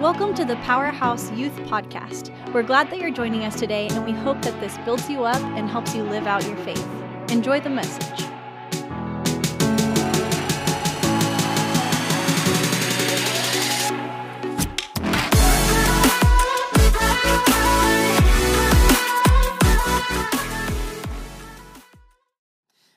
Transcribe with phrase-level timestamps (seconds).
[0.00, 2.30] Welcome to the Powerhouse Youth Podcast.
[2.54, 5.42] We're glad that you're joining us today, and we hope that this builds you up
[5.56, 6.86] and helps you live out your faith.
[7.30, 8.22] Enjoy the message.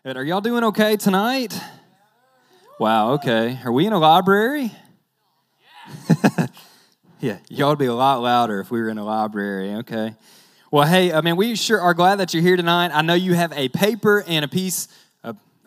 [0.05, 1.59] Are y'all doing okay tonight?
[2.79, 3.57] Wow, okay.
[3.65, 4.71] Are we in a library?
[7.23, 10.16] yeah, y'all would be a lot louder if we were in a library, okay.
[10.71, 12.91] Well, hey, I mean, we sure are glad that you're here tonight.
[12.93, 14.88] I know you have a paper and a piece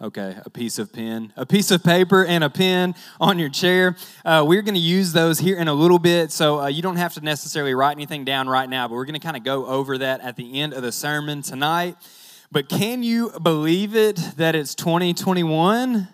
[0.00, 3.96] okay, a piece of pen, a piece of paper and a pen on your chair.
[4.24, 6.96] Uh, we're going to use those here in a little bit, so uh, you don't
[6.96, 9.66] have to necessarily write anything down right now, but we're going to kind of go
[9.66, 11.96] over that at the end of the sermon tonight.
[12.50, 16.08] But can you believe it that it's 2021?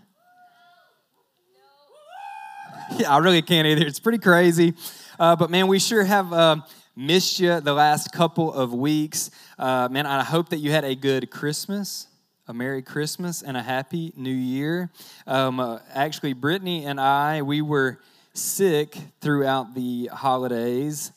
[2.96, 3.86] Yeah, I really can't either.
[3.86, 4.74] It's pretty crazy.
[5.20, 6.56] Uh, but man, we sure have uh,
[6.96, 9.30] missed you the last couple of weeks.
[9.58, 12.06] Uh, man, I hope that you had a good Christmas,
[12.48, 14.90] a Merry Christmas, and a Happy New Year.
[15.26, 18.00] Um, uh, actually, Brittany and I, we were
[18.32, 21.12] sick throughout the holidays,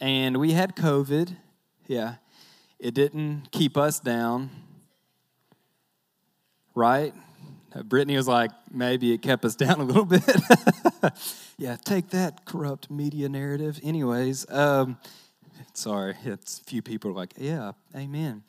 [0.00, 1.36] and we had COVID.
[1.86, 2.16] Yeah,
[2.80, 4.50] it didn't keep us down,
[6.74, 7.14] right?
[7.82, 10.22] Brittany was like, maybe it kept us down a little bit.
[11.58, 13.80] yeah, take that corrupt media narrative.
[13.82, 14.98] Anyways, um,
[15.72, 18.42] sorry, it's a few people are like, yeah, amen.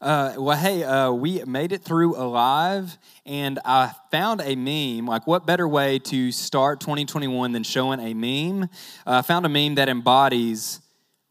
[0.00, 5.06] Uh, well, hey, uh, we made it through alive, and I found a meme.
[5.06, 8.64] Like, what better way to start 2021 than showing a meme?
[9.06, 10.80] Uh, I found a meme that embodies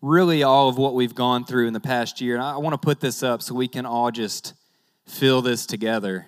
[0.02, 2.36] really all of what we've gone through in the past year.
[2.36, 4.54] And I want to put this up so we can all just
[5.06, 6.26] feel this together.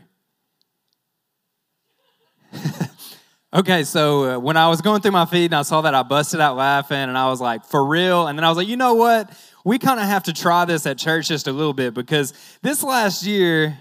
[3.53, 6.03] okay, so uh, when I was going through my feed and I saw that, I
[6.03, 8.27] busted out laughing and I was like, for real?
[8.27, 9.31] And then I was like, you know what?
[9.65, 12.83] We kind of have to try this at church just a little bit because this
[12.83, 13.77] last year,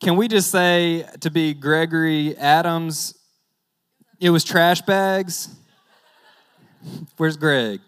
[0.00, 3.14] can we just say to be Gregory Adams,
[4.20, 5.48] it was trash bags?
[7.16, 7.80] Where's Greg?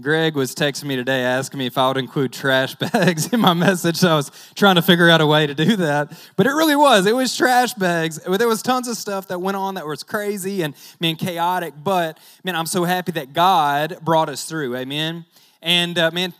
[0.00, 3.52] Greg was texting me today asking me if I would include trash bags in my
[3.52, 3.96] message.
[3.96, 6.16] So I was trying to figure out a way to do that.
[6.36, 7.04] But it really was.
[7.04, 8.18] It was trash bags.
[8.18, 11.74] There was tons of stuff that went on that was crazy and man chaotic.
[11.82, 14.76] But man, I'm so happy that God brought us through.
[14.76, 15.26] Amen.
[15.62, 16.32] And uh, man,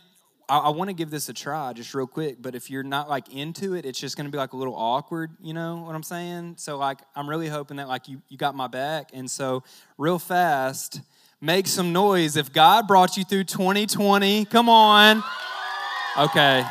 [0.47, 2.37] I, I want to give this a try just real quick.
[2.41, 4.75] But if you're not like into it, it's just going to be like a little
[4.75, 5.31] awkward.
[5.41, 6.55] You know what I'm saying?
[6.59, 9.09] So like, I'm really hoping that like you you got my back.
[9.11, 9.63] And so
[9.97, 11.01] real fast
[11.41, 14.43] Make some noise if God brought you through 2020.
[14.45, 15.23] Come on.
[16.17, 16.65] Okay.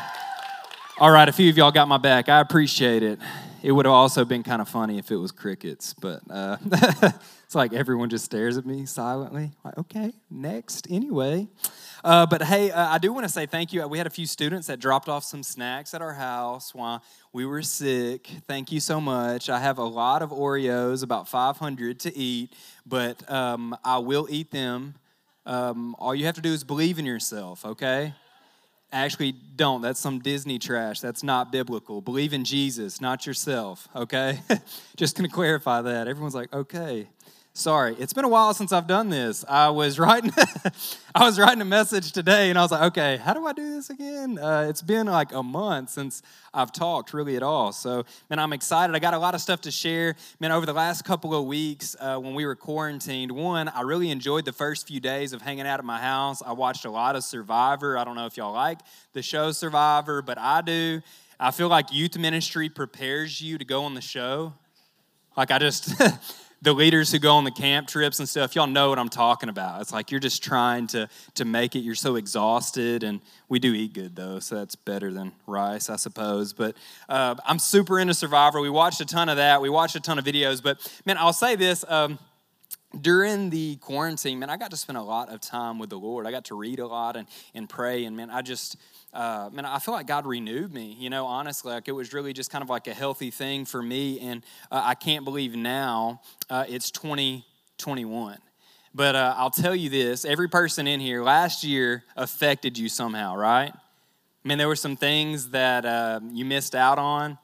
[0.99, 2.29] All right, a few of y'all got my back.
[2.29, 3.17] I appreciate it.
[3.61, 6.57] It would have also been kind of funny if it was crickets, but uh,
[7.43, 9.51] it's like everyone just stares at me silently.
[9.65, 11.47] Like, okay, next, anyway.
[12.03, 13.85] Uh, but hey, uh, I do want to say thank you.
[13.87, 17.03] We had a few students that dropped off some snacks at our house while
[17.33, 18.29] we were sick.
[18.47, 19.49] Thank you so much.
[19.49, 22.53] I have a lot of Oreos, about 500 to eat,
[22.85, 24.95] but um, I will eat them.
[25.45, 28.13] Um, all you have to do is believe in yourself, okay?
[28.91, 29.81] Actually, don't.
[29.81, 30.99] That's some Disney trash.
[30.99, 32.01] That's not biblical.
[32.01, 34.39] Believe in Jesus, not yourself, okay?
[34.95, 36.07] Just gonna clarify that.
[36.07, 37.07] Everyone's like, okay.
[37.59, 39.43] Sorry, it's been a while since I've done this.
[39.45, 40.31] I was writing,
[41.13, 43.75] I was writing a message today, and I was like, okay, how do I do
[43.75, 44.39] this again?
[44.39, 46.21] Uh, it's been like a month since
[46.53, 47.73] I've talked really at all.
[47.73, 48.95] So, man, I'm excited.
[48.95, 50.15] I got a lot of stuff to share.
[50.39, 54.09] Man, over the last couple of weeks uh, when we were quarantined, one, I really
[54.09, 56.41] enjoyed the first few days of hanging out at my house.
[56.41, 57.97] I watched a lot of Survivor.
[57.97, 58.79] I don't know if y'all like
[59.11, 61.01] the show Survivor, but I do.
[61.37, 64.53] I feel like youth ministry prepares you to go on the show.
[65.35, 66.01] Like I just
[66.61, 69.49] the leaders who go on the camp trips and stuff, y'all know what I'm talking
[69.49, 69.81] about.
[69.81, 71.79] It's like you're just trying to to make it.
[71.79, 75.95] You're so exhausted, and we do eat good though, so that's better than rice, I
[75.95, 76.53] suppose.
[76.53, 76.75] But
[77.07, 78.59] uh, I'm super into Survivor.
[78.59, 79.61] We watched a ton of that.
[79.61, 80.61] We watched a ton of videos.
[80.61, 81.85] But man, I'll say this.
[81.87, 82.19] Um,
[83.01, 86.25] during the quarantine, man, I got to spend a lot of time with the Lord.
[86.25, 88.05] I got to read a lot and, and pray.
[88.05, 88.77] And man, I just,
[89.13, 91.71] uh, man, I feel like God renewed me, you know, honestly.
[91.71, 94.19] Like it was really just kind of like a healthy thing for me.
[94.19, 98.39] And uh, I can't believe now uh, it's 2021.
[98.95, 103.35] But uh, I'll tell you this every person in here last year affected you somehow,
[103.35, 103.71] right?
[103.71, 107.37] I mean, there were some things that uh, you missed out on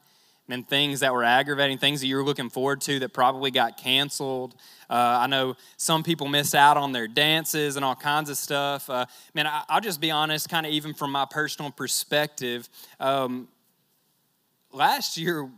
[0.48, 3.76] and things that were aggravating, things that you were looking forward to that probably got
[3.76, 4.54] canceled.
[4.88, 8.88] Uh, I know some people miss out on their dances and all kinds of stuff.
[8.88, 12.68] Uh, man, I, will just be honest, kind of even from my personal perspective.
[13.00, 13.48] Um,
[14.72, 15.48] last year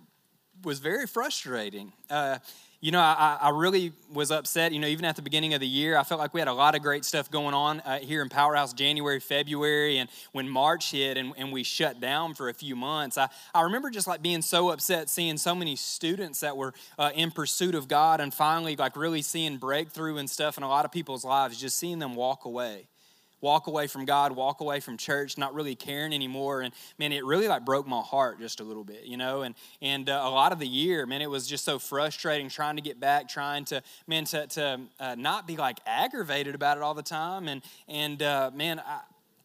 [0.65, 1.93] was very frustrating.
[2.09, 2.39] Uh,
[2.81, 4.73] you know, I, I really was upset.
[4.73, 6.53] You know, even at the beginning of the year, I felt like we had a
[6.53, 10.93] lot of great stuff going on uh, here in Powerhouse January, February, and when March
[10.93, 14.23] hit and, and we shut down for a few months, I, I remember just like
[14.23, 18.33] being so upset seeing so many students that were uh, in pursuit of God and
[18.33, 21.99] finally like really seeing breakthrough and stuff in a lot of people's lives, just seeing
[21.99, 22.87] them walk away
[23.40, 26.62] walk away from God, walk away from church, not really caring anymore.
[26.62, 29.43] And man, it really like broke my heart just a little bit, you know.
[29.43, 32.76] And and uh, a lot of the year, man, it was just so frustrating trying
[32.76, 36.82] to get back, trying to man to to uh, not be like aggravated about it
[36.82, 37.49] all the time.
[37.49, 39.00] And and uh, man, I.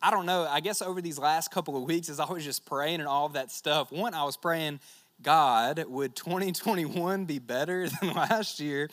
[0.05, 0.45] I don't know.
[0.45, 3.25] I guess over these last couple of weeks, as I was just praying and all
[3.25, 4.81] of that stuff, one, I was praying,
[5.21, 8.89] God, would 2021 be better than last year?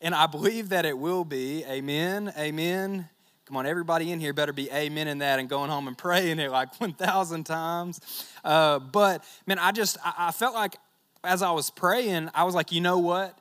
[0.00, 1.64] And I believe that it will be.
[1.64, 2.32] Amen.
[2.38, 3.08] Amen.
[3.46, 6.38] Come on, everybody in here better be amen in that and going home and praying
[6.38, 8.00] it like 1,000 times.
[8.42, 10.76] Uh, but man, I just, I, I felt like
[11.22, 13.38] as I was praying, I was like, you know what?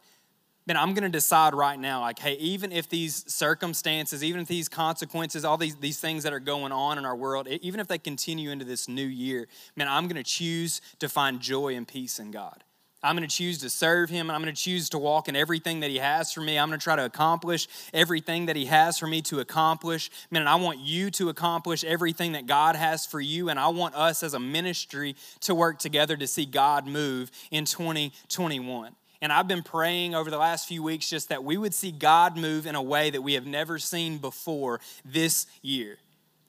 [0.66, 4.48] Man, I'm going to decide right now, like, hey, even if these circumstances, even if
[4.48, 7.88] these consequences, all these, these things that are going on in our world, even if
[7.90, 11.86] they continue into this new year, man, I'm going to choose to find joy and
[11.86, 12.64] peace in God.
[13.04, 14.32] I'm going to choose to serve him.
[14.32, 16.58] I'm going to choose to walk in everything that he has for me.
[16.58, 20.10] I'm going to try to accomplish everything that he has for me to accomplish.
[20.32, 23.50] Man, I want you to accomplish everything that God has for you.
[23.50, 27.66] And I want us as a ministry to work together to see God move in
[27.66, 28.96] 2021.
[29.22, 32.38] And I've been praying over the last few weeks just that we would see God
[32.38, 35.98] move in a way that we have never seen before this year.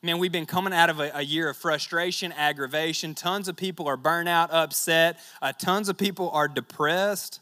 [0.04, 3.14] Man, we've been coming out of a, a, year of frustration, aggravation.
[3.14, 5.18] Tons of people are burnout, upset.
[5.40, 7.40] Uh, tons of people are depressed.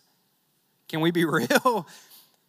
[0.89, 1.89] Can we be real?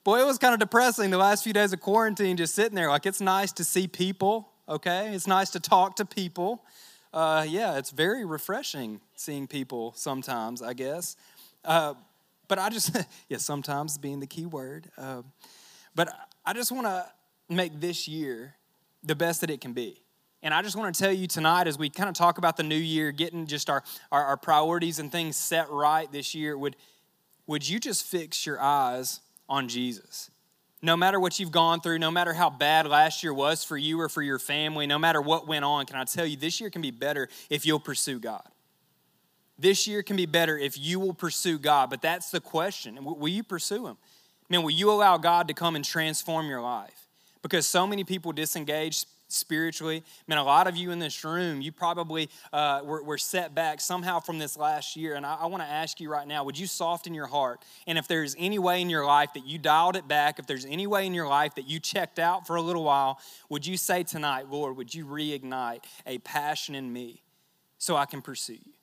[0.03, 2.89] Boy, it was kind of depressing the last few days of quarantine, just sitting there.
[2.89, 5.15] Like, it's nice to see people, okay?
[5.15, 6.63] It's nice to talk to people.
[7.11, 11.15] Uh, yeah, it's very refreshing seeing people sometimes, I guess.
[11.65, 11.95] Uh,
[12.47, 12.95] but I just,
[13.29, 14.91] yeah, sometimes being the key word.
[14.95, 15.23] Uh,
[15.95, 16.13] but
[16.45, 17.07] I just want to
[17.49, 18.53] make this year
[19.03, 20.02] the best that it can be.
[20.43, 22.63] And I just want to tell you tonight, as we kind of talk about the
[22.63, 23.81] new year, getting just our,
[24.11, 26.75] our, our, priorities and things set right this year, would,
[27.47, 30.29] would you just fix your eyes on Jesus?
[30.81, 34.01] No matter what you've gone through, no matter how bad last year was for you
[34.01, 36.69] or for your family, no matter what went on, can I tell you, this year
[36.69, 38.43] can be better if you'll pursue God.
[39.57, 41.89] This year can be better if you will pursue God.
[41.89, 42.99] But that's the question.
[43.01, 43.95] Will you pursue Him?
[44.01, 47.07] I mean, will you allow God to come and transform your life?
[47.41, 49.97] Because so many people disengage spiritually.
[50.05, 53.55] I mean, a lot of you in this room, you probably uh, were, were, set
[53.55, 55.15] back somehow from this last year.
[55.15, 57.63] And I, I want to ask you right now would you soften your heart?
[57.87, 60.65] And if there's any way in your life that you dialed it back, if there's
[60.65, 63.19] any way in your life that you checked out for a little while,
[63.49, 67.23] would you say tonight, Lord, would you reignite a passion in me
[67.77, 68.73] so I can pursue you?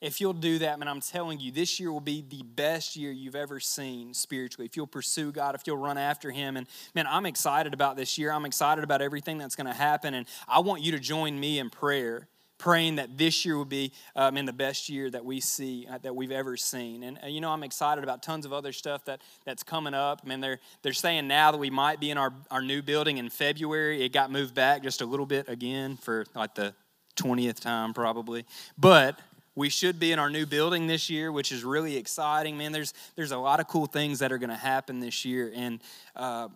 [0.00, 3.12] If you'll do that, man, I'm telling you, this year will be the best year
[3.12, 4.64] you've ever seen spiritually.
[4.66, 6.56] If you'll pursue God, if you'll run after Him.
[6.56, 8.32] And man, I'm excited about this year.
[8.32, 10.14] I'm excited about everything that's going to happen.
[10.14, 12.28] And I want you to join me in prayer
[12.60, 15.98] praying that this year will be um, in the best year that we see uh,
[15.98, 19.02] that we've ever seen and uh, you know i'm excited about tons of other stuff
[19.06, 22.18] that that's coming up i mean they're they're saying now that we might be in
[22.18, 25.96] our our new building in february it got moved back just a little bit again
[25.96, 26.74] for like the
[27.16, 28.44] 20th time probably
[28.76, 29.18] but
[29.60, 32.56] we should be in our new building this year, which is really exciting.
[32.56, 35.52] Man, there's there's a lot of cool things that are going to happen this year,
[35.54, 35.82] and
[36.16, 36.48] uh,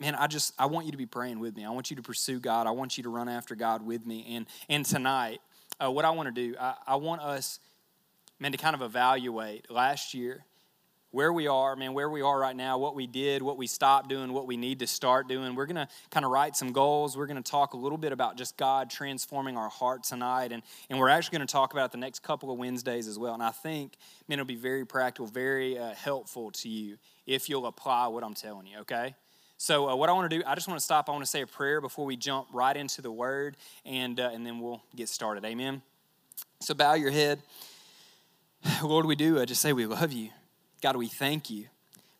[0.00, 1.66] man, I just I want you to be praying with me.
[1.66, 2.66] I want you to pursue God.
[2.66, 4.24] I want you to run after God with me.
[4.30, 5.42] And and tonight,
[5.78, 7.60] uh, what I want to do, I, I want us,
[8.40, 10.42] man, to kind of evaluate last year
[11.18, 14.08] where we are, man, where we are right now, what we did, what we stopped
[14.08, 15.56] doing, what we need to start doing.
[15.56, 17.16] We're going to kind of write some goals.
[17.16, 20.52] We're going to talk a little bit about just God transforming our heart tonight.
[20.52, 23.18] And, and we're actually going to talk about it the next couple of Wednesdays as
[23.18, 23.34] well.
[23.34, 23.94] And I think,
[24.28, 28.34] man, it'll be very practical, very uh, helpful to you if you'll apply what I'm
[28.34, 29.16] telling you, okay?
[29.56, 31.08] So, uh, what I want to do, I just want to stop.
[31.08, 34.30] I want to say a prayer before we jump right into the word, and, uh,
[34.32, 35.44] and then we'll get started.
[35.44, 35.82] Amen?
[36.60, 37.42] So, bow your head.
[38.84, 39.40] Lord, we do.
[39.40, 40.28] I just say we love you.
[40.80, 41.66] God, we thank you.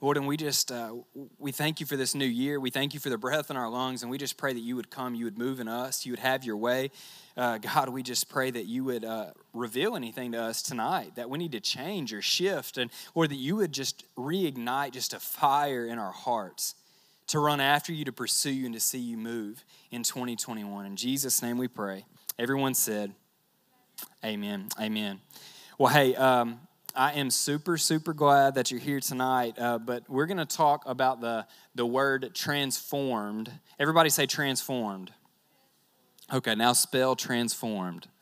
[0.00, 0.94] Lord, and we just, uh,
[1.38, 2.60] we thank you for this new year.
[2.60, 4.76] We thank you for the breath in our lungs, and we just pray that you
[4.76, 6.92] would come, you would move in us, you would have your way.
[7.36, 11.28] Uh, God, we just pray that you would uh, reveal anything to us tonight that
[11.28, 15.20] we need to change or shift, and or that you would just reignite just a
[15.20, 16.76] fire in our hearts
[17.28, 20.86] to run after you, to pursue you, and to see you move in 2021.
[20.86, 22.04] In Jesus' name we pray.
[22.38, 23.14] Everyone said,
[24.24, 24.68] Amen.
[24.80, 25.20] Amen.
[25.76, 26.60] Well, hey, um,
[26.98, 29.56] I am super, super glad that you're here tonight.
[29.56, 33.52] Uh, but we're going to talk about the, the word transformed.
[33.78, 35.12] Everybody say transformed.
[36.32, 38.08] Okay, now spell transformed.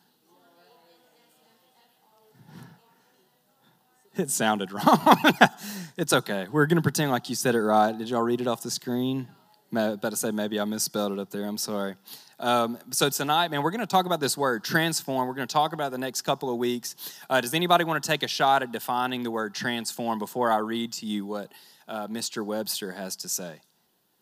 [4.15, 5.15] It sounded wrong.
[5.97, 6.47] it's okay.
[6.51, 7.95] We're going to pretend like you said it right.
[7.95, 9.27] Did y'all read it off the screen?
[9.71, 11.45] Better say maybe I misspelled it up there.
[11.45, 11.95] I'm sorry.
[12.39, 15.27] Um, so tonight, man, we're going to talk about this word transform.
[15.27, 16.95] We're going to talk about the next couple of weeks.
[17.29, 20.57] Uh, does anybody want to take a shot at defining the word transform before I
[20.57, 21.51] read to you what
[21.87, 22.45] uh, Mr.
[22.45, 23.61] Webster has to say?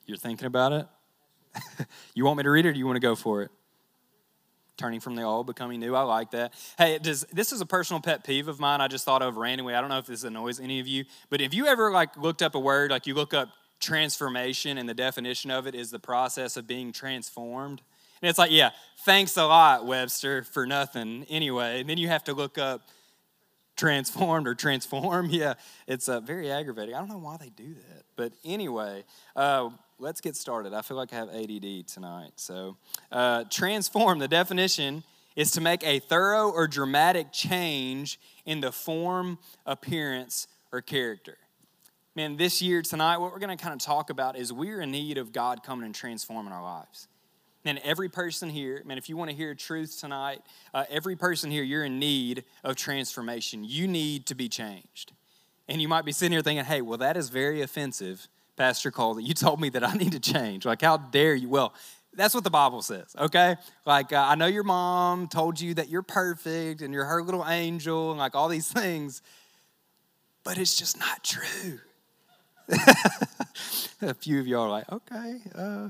[0.06, 0.88] You're thinking about it?
[2.14, 3.52] you want me to read it or do you want to go for it?
[4.78, 5.94] Turning from the old, becoming new.
[5.96, 6.54] I like that.
[6.78, 8.82] Hey, does this is a personal pet peeve of mine.
[8.82, 9.74] I just thought of randomly.
[9.74, 12.42] I don't know if this annoys any of you, but if you ever like looked
[12.42, 16.00] up a word, like you look up transformation and the definition of it is the
[16.00, 17.82] process of being transformed
[18.26, 21.82] and it's like, yeah, thanks a lot, Webster, for nothing anyway.
[21.82, 22.82] And then you have to look up
[23.76, 25.30] transformed or transform.
[25.30, 25.54] Yeah,
[25.86, 26.96] it's uh, very aggravating.
[26.96, 28.06] I don't know why they do that.
[28.16, 29.04] But anyway,
[29.36, 30.74] uh, let's get started.
[30.74, 32.32] I feel like I have ADD tonight.
[32.38, 32.78] So,
[33.12, 35.04] uh, transform, the definition
[35.36, 41.38] is to make a thorough or dramatic change in the form, appearance, or character.
[42.16, 44.90] Man, this year, tonight, what we're going to kind of talk about is we're in
[44.90, 47.08] need of God coming and transforming our lives.
[47.66, 50.42] Man, every person here, man, if you want to hear truth tonight,
[50.72, 53.64] uh, every person here, you're in need of transformation.
[53.64, 55.14] You need to be changed.
[55.68, 59.16] And you might be sitting here thinking, hey, well, that is very offensive, Pastor Cole,
[59.16, 60.64] that you told me that I need to change.
[60.64, 61.50] Like, how dare you?
[61.50, 61.74] Well,
[62.14, 63.56] that's what the Bible says, okay?
[63.84, 67.46] Like, uh, I know your mom told you that you're perfect and you're her little
[67.48, 69.24] angel and like all these things,
[70.44, 71.80] but it's just not true.
[74.02, 75.90] A few of y'all are like, okay, uh,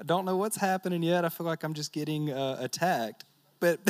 [0.00, 1.26] I don't know what's happening yet.
[1.26, 3.26] I feel like I'm just getting uh, attacked.
[3.60, 3.80] But,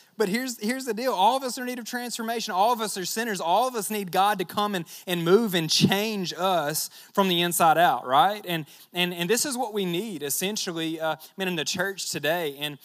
[0.18, 2.52] but here's, here's the deal all of us are in need of transformation.
[2.52, 3.40] All of us are sinners.
[3.40, 7.40] All of us need God to come and, and move and change us from the
[7.42, 8.44] inside out, right?
[8.48, 12.10] And, and, and this is what we need essentially, uh, I mean, in the church
[12.10, 12.56] today.
[12.58, 12.76] And,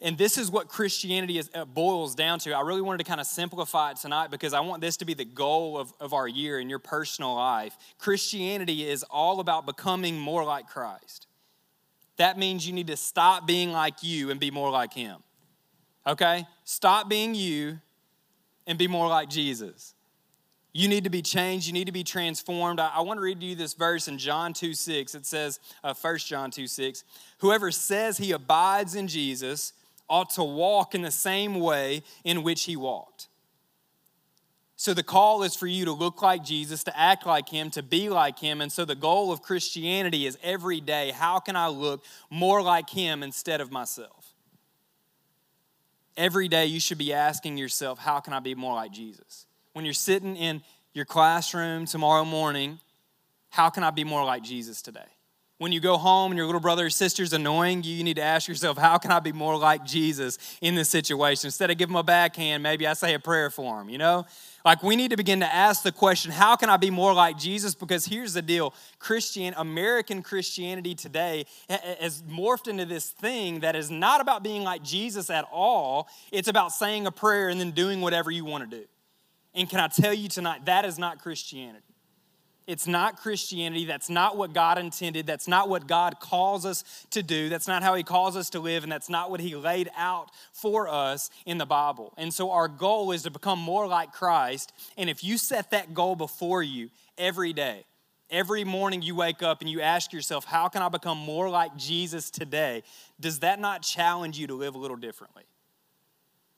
[0.00, 2.52] and this is what Christianity is, uh, boils down to.
[2.52, 5.14] I really wanted to kind of simplify it tonight because I want this to be
[5.14, 7.76] the goal of, of our year in your personal life.
[7.98, 11.25] Christianity is all about becoming more like Christ
[12.16, 15.22] that means you need to stop being like you and be more like Him.
[16.06, 16.46] Okay?
[16.64, 17.78] Stop being you
[18.66, 19.94] and be more like Jesus.
[20.72, 21.66] You need to be changed.
[21.66, 22.80] You need to be transformed.
[22.80, 25.14] I, I want to read to you this verse in John 2 6.
[25.14, 27.02] It says, uh, 1 John 2 6,
[27.38, 29.72] whoever says he abides in Jesus
[30.08, 33.28] ought to walk in the same way in which he walked.
[34.78, 37.82] So the call is for you to look like Jesus, to act like him, to
[37.82, 38.60] be like him.
[38.60, 42.90] And so the goal of Christianity is every day how can I look more like
[42.90, 44.34] him instead of myself?
[46.14, 49.46] Every day you should be asking yourself, how can I be more like Jesus?
[49.72, 52.78] When you're sitting in your classroom tomorrow morning,
[53.48, 55.08] how can I be more like Jesus today?
[55.58, 58.22] When you go home and your little brother or sister's annoying you, you need to
[58.22, 61.46] ask yourself, how can I be more like Jesus in this situation?
[61.46, 64.26] Instead of giving him a backhand, maybe I say a prayer for him, you know?
[64.66, 67.38] Like we need to begin to ask the question, how can I be more like
[67.38, 67.74] Jesus?
[67.74, 73.90] Because here's the deal Christian, American Christianity today has morphed into this thing that is
[73.90, 76.08] not about being like Jesus at all.
[76.32, 78.84] It's about saying a prayer and then doing whatever you want to do.
[79.54, 81.85] And can I tell you tonight, that is not Christianity.
[82.66, 83.84] It's not Christianity.
[83.84, 85.26] That's not what God intended.
[85.26, 87.48] That's not what God calls us to do.
[87.48, 88.82] That's not how He calls us to live.
[88.82, 92.12] And that's not what He laid out for us in the Bible.
[92.16, 94.72] And so, our goal is to become more like Christ.
[94.96, 97.84] And if you set that goal before you every day,
[98.30, 101.76] every morning you wake up and you ask yourself, How can I become more like
[101.76, 102.82] Jesus today?
[103.20, 105.44] Does that not challenge you to live a little differently?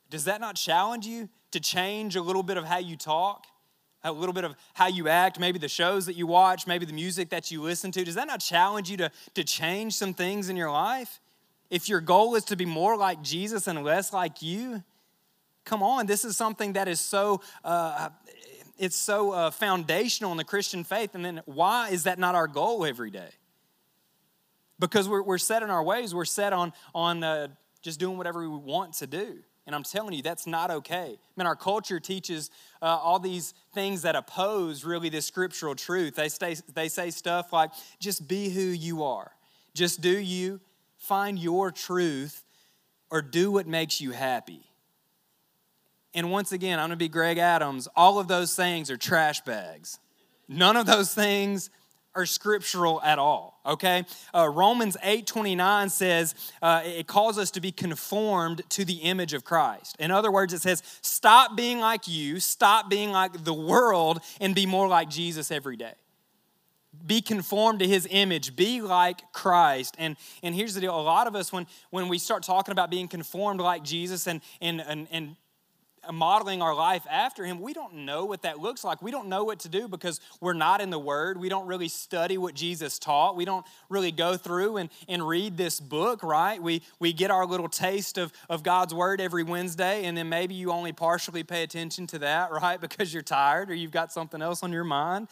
[0.09, 3.47] Does that not challenge you to change a little bit of how you talk?
[4.05, 6.93] A little bit of how you act, maybe the shows that you watch, maybe the
[6.93, 8.05] music that you listen to.
[8.05, 11.21] Does that not challenge you to, to change some things in your life?
[11.71, 14.83] If your goal is to be more like Jesus and less like you,
[15.65, 17.43] come on, this is something that is so.
[17.65, 18.11] Uh,
[18.79, 21.17] it's so uh, foundational in the Christian faith.
[21.17, 23.31] And then why is that not our goal every day?
[24.79, 26.15] Because we're, we're set in our ways.
[26.15, 27.49] We're set on, on uh,
[27.83, 29.41] just doing whatever we want to do.
[29.69, 31.19] And I'm telling you, that's not okay.
[31.19, 36.15] I mean, our culture teaches uh, all these things that oppose really this scriptural truth.
[36.15, 39.31] They, stay, they say stuff like, just be who you are,
[39.75, 40.61] just do you,
[40.97, 42.45] find your truth,
[43.11, 44.63] or do what makes you happy.
[46.15, 47.89] And once again, I'm gonna be Greg Adams.
[47.95, 49.99] All of those things are trash bags.
[50.49, 51.69] None of those things
[52.15, 54.05] are scriptural at all okay?
[54.35, 59.35] Uh, romans 8 29 says uh, it calls us to be conformed to the image
[59.35, 59.97] of christ.
[59.99, 64.55] In other words it says stop being like you stop being like the world and
[64.55, 65.95] be more like jesus every day.
[67.07, 69.95] Be conformed to his image be like christ.
[69.99, 72.91] And and here's the deal a lot of us when when we start talking about
[72.91, 75.37] being conformed like jesus and and and, and
[76.13, 79.03] modeling our life after him, we don't know what that looks like.
[79.03, 81.39] We don't know what to do because we're not in the Word.
[81.39, 83.37] We don't really study what Jesus taught.
[83.37, 86.63] We don't really go through and, and read this book, right?
[86.63, 90.55] We, we get our little taste of, of God's Word every Wednesday, and then maybe
[90.55, 92.81] you only partially pay attention to that, right?
[92.81, 95.29] Because you're tired or you've got something else on your mind.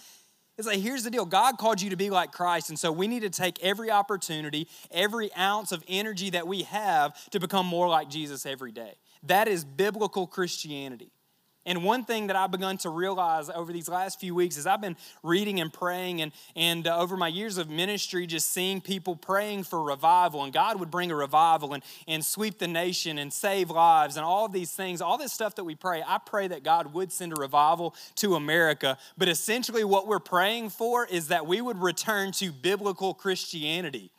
[0.59, 2.71] It's like, here's the deal God called you to be like Christ.
[2.71, 7.15] And so we need to take every opportunity, every ounce of energy that we have
[7.31, 8.95] to become more like Jesus every day.
[9.27, 11.11] That is biblical Christianity.
[11.67, 14.81] And one thing that I've begun to realize over these last few weeks is I've
[14.81, 19.17] been reading and praying, and, and uh, over my years of ministry, just seeing people
[19.17, 23.33] praying for revival, and God would bring a revival and, and sweep the nation and
[23.33, 26.05] save lives, and all these things, all this stuff that we pray.
[26.07, 28.97] I pray that God would send a revival to America.
[29.19, 34.13] But essentially, what we're praying for is that we would return to biblical Christianity.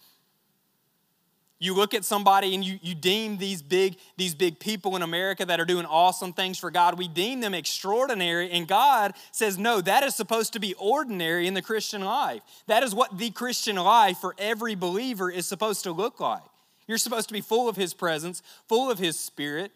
[1.59, 5.43] You look at somebody and you, you deem these big, these big people in America
[5.43, 8.51] that are doing awesome things for God, we deem them extraordinary.
[8.51, 12.41] And God says, no, that is supposed to be ordinary in the Christian life.
[12.67, 16.43] That is what the Christian life for every believer is supposed to look like.
[16.87, 19.71] You're supposed to be full of His presence, full of His Spirit,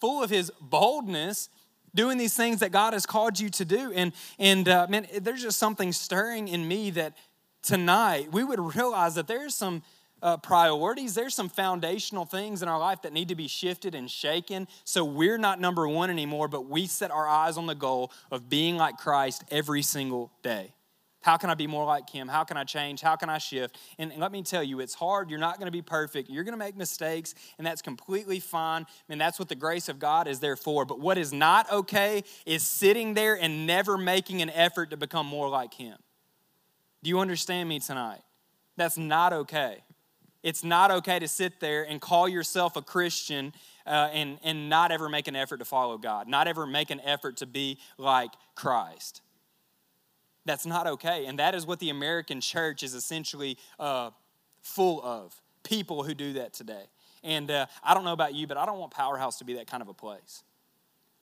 [0.00, 1.48] full of His boldness,
[1.94, 3.90] doing these things that God has called you to do.
[3.92, 7.16] And, and uh, man, there's just something stirring in me that
[7.62, 9.82] tonight we would realize that there's some
[10.22, 11.14] uh, priorities.
[11.14, 15.04] There's some foundational things in our life that need to be shifted and shaken so
[15.04, 18.76] we're not number one anymore, but we set our eyes on the goal of being
[18.76, 20.74] like Christ every single day.
[21.22, 22.26] How can I be more like Him?
[22.26, 23.00] How can I change?
[23.00, 23.78] How can I shift?
[23.96, 25.30] And let me tell you, it's hard.
[25.30, 26.28] You're not going to be perfect.
[26.28, 28.86] You're going to make mistakes, and that's completely fine.
[29.08, 30.84] And that's what the grace of God is there for.
[30.84, 35.26] But what is not okay is sitting there and never making an effort to become
[35.26, 35.96] more like Him.
[37.04, 38.20] Do you understand me tonight?
[38.76, 39.84] That's not okay.
[40.42, 43.52] It's not okay to sit there and call yourself a Christian
[43.86, 47.00] uh, and, and not ever make an effort to follow God, not ever make an
[47.04, 49.22] effort to be like Christ.
[50.44, 51.26] That's not okay.
[51.26, 54.10] And that is what the American church is essentially uh,
[54.60, 56.84] full of people who do that today.
[57.22, 59.68] And uh, I don't know about you, but I don't want Powerhouse to be that
[59.68, 60.42] kind of a place.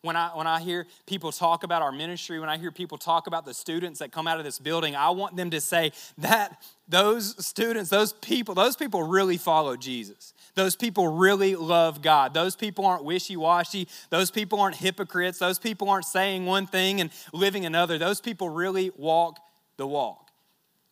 [0.03, 3.27] When I, when I hear people talk about our ministry, when I hear people talk
[3.27, 6.63] about the students that come out of this building, I want them to say that
[6.89, 10.33] those students, those people, those people really follow Jesus.
[10.55, 12.33] Those people really love God.
[12.33, 13.89] Those people aren't wishy washy.
[14.09, 15.39] Those people aren't hypocrites.
[15.39, 17.99] Those people aren't saying one thing and living another.
[17.99, 19.39] Those people really walk
[19.77, 20.31] the walk.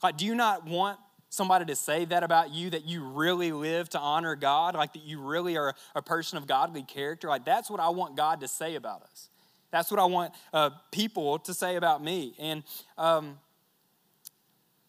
[0.03, 0.99] Like, do you not want
[1.31, 5.05] somebody to say that about you, that you really live to honor God, like that
[5.05, 7.29] you really are a person of godly character.
[7.29, 9.29] Like that's what I want God to say about us.
[9.71, 12.35] That's what I want uh, people to say about me.
[12.39, 12.63] And,
[12.97, 13.39] um,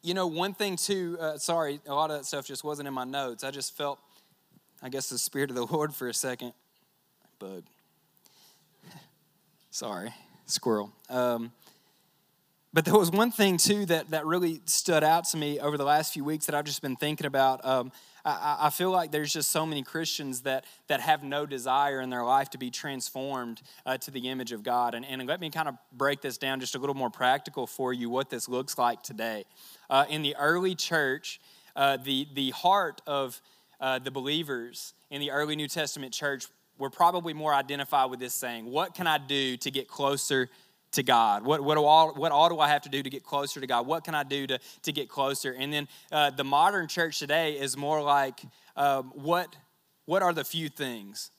[0.02, 2.94] you know, one thing too, uh, sorry, a lot of that stuff just wasn't in
[2.94, 3.44] my notes.
[3.44, 4.00] I just felt,
[4.82, 6.54] I guess, the Spirit of the Lord for a second.
[7.40, 7.64] Bug.
[9.72, 10.14] sorry,
[10.46, 10.94] squirrel.
[11.10, 11.52] Um,
[12.72, 15.84] but there was one thing too that, that really stood out to me over the
[15.84, 17.66] last few weeks that I've just been thinking about.
[17.66, 17.92] Um,
[18.24, 22.12] I, I, feel like there's just so many Christians that, that have no desire in
[22.12, 24.94] their life to be transformed uh, to the image of God.
[24.94, 27.92] And, and let me kind of break this down just a little more practical for
[27.92, 29.46] you what this looks like today.
[29.90, 31.40] Uh, in the early church,
[31.76, 33.42] uh, the, the heart of
[33.80, 36.46] uh, the believers in the early New Testament church
[36.78, 40.50] were probably more identified with this saying What can I do to get closer
[40.94, 41.44] to God?
[41.44, 43.86] What, what, all, what all do I have to do to get closer to God?
[43.86, 45.56] What can I do to, to get closer?
[45.58, 48.42] And then uh, the modern church today is more like
[48.76, 49.56] um, what,
[50.06, 51.32] what are the few things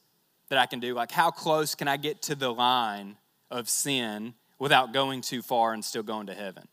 [0.49, 0.95] that I can do?
[0.95, 3.17] Like, how close can I get to the line
[3.51, 6.69] of sin without going too far and still going to heaven?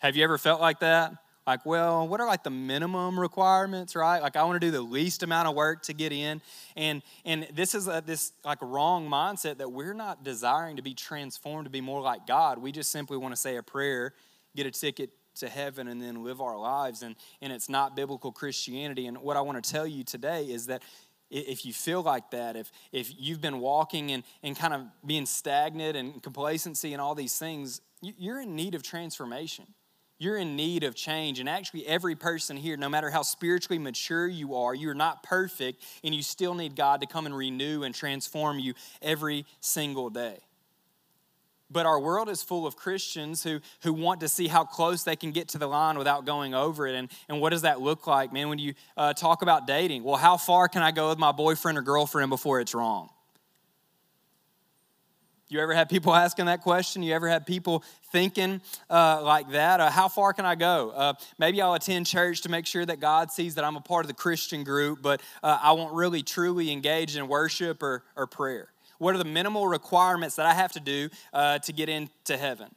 [0.00, 1.12] Have you ever felt like that?
[1.50, 4.22] Like well what are like the minimum requirements right?
[4.22, 6.40] Like i want to do the least amount of work to get in.
[6.76, 10.94] And and this is a, this like wrong mindset that we're not desiring to be
[10.94, 12.58] transformed to be more like god.
[12.58, 14.14] We just simply want to say a prayer
[14.54, 17.02] get a ticket to heaven and then live our lives.
[17.02, 19.08] And and it's not biblical christianity.
[19.08, 20.84] And what i want to tell you today is that
[21.32, 25.26] if you feel like that, if, if you've been walking and, and kind of being
[25.26, 29.64] stagnant and complacency and all these things, you're in need of transformation
[30.20, 31.40] you're in need of change.
[31.40, 35.82] And actually, every person here, no matter how spiritually mature you are, you're not perfect,
[36.04, 40.38] and you still need God to come and renew and transform you every single day.
[41.70, 45.16] But our world is full of Christians who, who want to see how close they
[45.16, 46.96] can get to the line without going over it.
[46.96, 50.02] And, and what does that look like, man, when you uh, talk about dating?
[50.02, 53.08] Well, how far can I go with my boyfriend or girlfriend before it's wrong?
[55.50, 57.02] You ever had people asking that question?
[57.02, 57.82] You ever had people
[58.12, 59.80] thinking uh, like that?
[59.80, 60.90] Uh, how far can I go?
[60.90, 64.04] Uh, maybe I'll attend church to make sure that God sees that I'm a part
[64.04, 68.28] of the Christian group, but uh, I won't really truly engage in worship or, or
[68.28, 68.68] prayer.
[68.98, 72.68] What are the minimal requirements that I have to do uh, to get into heaven?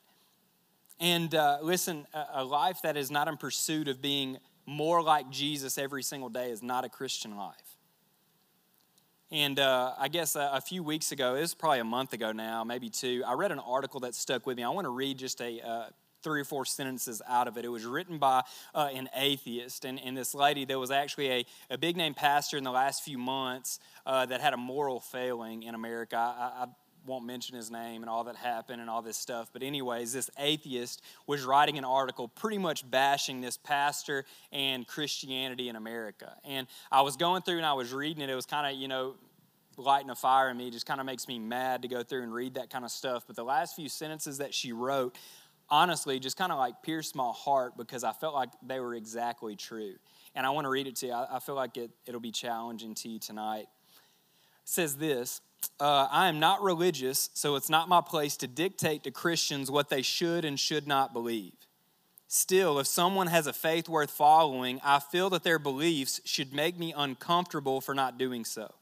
[1.00, 5.30] And uh, listen, a, a life that is not in pursuit of being more like
[5.30, 7.73] Jesus every single day is not a Christian life.
[9.34, 12.32] And uh, I guess a, a, few weeks ago, it was probably a month ago
[12.32, 14.64] now, maybe two, I read an article that stuck with me.
[14.64, 15.86] I want to read just a uh,
[16.22, 17.66] three or four sentences out of it.
[17.66, 18.44] It was written by
[18.76, 22.58] uh, an atheist, and, and this lady, there was actually a, a big name pastor
[22.58, 26.16] in the last few months uh, that had a moral failing in America.
[26.16, 26.68] I, I
[27.06, 29.50] won't mention his name and all that happened and all this stuff.
[29.52, 35.70] But, anyways, this atheist was writing an article pretty much bashing this pastor and Christianity
[35.70, 36.36] in America.
[36.44, 38.30] And I was going through and I was reading it.
[38.30, 39.16] It was kind of, you know,
[39.78, 40.68] lighting a fire in me.
[40.68, 42.92] It just kind of makes me mad to go through and read that kind of
[42.92, 43.24] stuff.
[43.28, 45.18] But the last few sentences that she wrote,
[45.70, 49.56] honestly, just kind of like pierced my heart because I felt like they were exactly
[49.56, 49.94] true.
[50.36, 51.14] And I want to read it to you.
[51.14, 53.62] I, feel like it, it'll be challenging to you tonight.
[53.62, 53.68] It
[54.66, 55.42] says this
[55.80, 59.90] uh, I am not religious, so it's not my place to dictate to Christians what
[59.90, 61.54] they should and should not believe.
[62.28, 66.80] Still, if someone has a faith worth following, I feel that their beliefs should make
[66.80, 68.74] me uncomfortable for not doing so.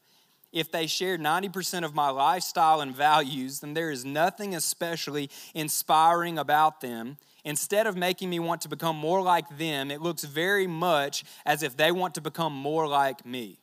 [0.52, 6.38] If they share 90% of my lifestyle and values, then there is nothing especially inspiring
[6.38, 7.16] about them.
[7.44, 11.62] Instead of making me want to become more like them, it looks very much as
[11.62, 13.58] if they want to become more like me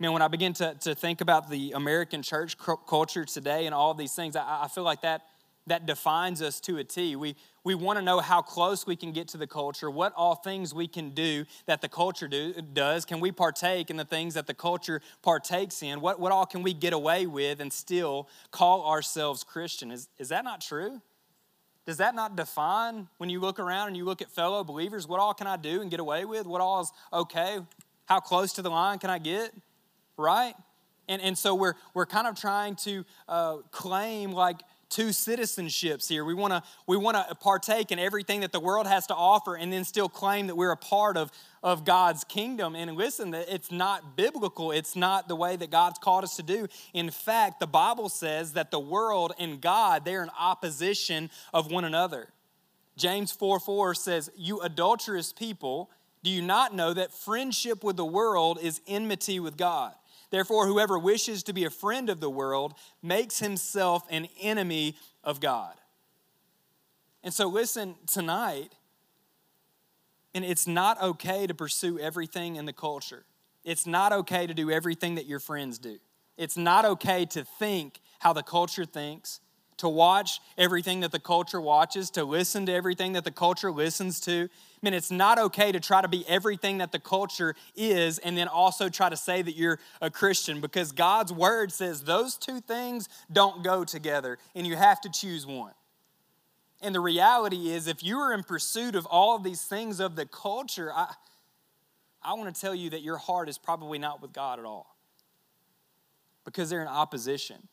[0.00, 2.56] man, when I begin to, to think about the American church
[2.88, 5.26] culture today and all these things, I, I feel like that,
[5.66, 7.16] that defines us to a T.
[7.16, 10.36] We, we want to know how close we can get to the culture, what all
[10.36, 13.04] things we can do that the culture do, does.
[13.04, 16.00] Can we partake in the things that the culture partakes in?
[16.00, 19.90] What, what all can we get away with and still call ourselves Christian?
[19.90, 21.02] Is, is that not true?
[21.84, 25.20] Does that not define when you look around and you look at fellow believers, what
[25.20, 26.46] all can I do and get away with?
[26.46, 27.58] What all is okay?
[28.06, 29.52] How close to the line can I get?
[30.20, 30.54] Right?
[31.08, 36.24] And, and so we're, we're kind of trying to uh, claim like two citizenships here.
[36.24, 39.56] We want to we want to partake in everything that the world has to offer
[39.56, 41.30] and then still claim that we're a part of,
[41.62, 42.74] of God's kingdom.
[42.74, 44.72] And listen, it's not biblical.
[44.72, 46.66] It's not the way that God's called us to do.
[46.92, 51.84] In fact, the Bible says that the world and God, they're in opposition of one
[51.84, 52.28] another.
[52.96, 55.90] James 4 4 says, You adulterous people,
[56.22, 59.94] do you not know that friendship with the world is enmity with God?
[60.30, 65.40] Therefore, whoever wishes to be a friend of the world makes himself an enemy of
[65.40, 65.74] God.
[67.22, 68.72] And so, listen, tonight,
[70.34, 73.24] and it's not okay to pursue everything in the culture.
[73.64, 75.98] It's not okay to do everything that your friends do.
[76.38, 79.40] It's not okay to think how the culture thinks
[79.80, 84.20] to watch everything that the culture watches, to listen to everything that the culture listens
[84.20, 84.42] to.
[84.42, 88.36] I mean, it's not okay to try to be everything that the culture is and
[88.36, 92.60] then also try to say that you're a Christian because God's word says those two
[92.60, 95.72] things don't go together and you have to choose one.
[96.82, 100.16] And the reality is, if you are in pursuit of all of these things of
[100.16, 101.12] the culture, I,
[102.22, 104.96] I want to tell you that your heart is probably not with God at all
[106.44, 107.68] because they're in opposition.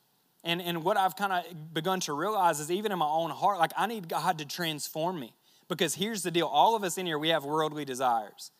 [0.47, 3.59] And, and what I've kind of begun to realize is even in my own heart,
[3.59, 5.33] like I need God to transform me.
[5.67, 8.51] Because here's the deal all of us in here, we have worldly desires.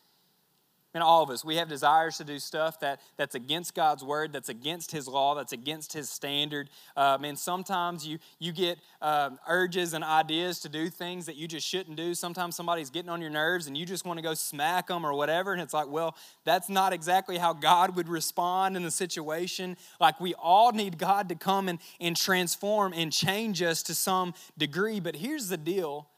[0.94, 4.32] And all of us, we have desires to do stuff that, that's against God's word,
[4.32, 6.70] that's against His law, that's against His standard.
[6.96, 11.46] Um, and sometimes you, you get um, urges and ideas to do things that you
[11.46, 12.14] just shouldn't do.
[12.14, 15.12] Sometimes somebody's getting on your nerves and you just want to go smack them or
[15.12, 15.52] whatever.
[15.52, 19.76] And it's like, well, that's not exactly how God would respond in the situation.
[20.00, 24.32] Like, we all need God to come and, and transform and change us to some
[24.56, 25.00] degree.
[25.00, 26.08] But here's the deal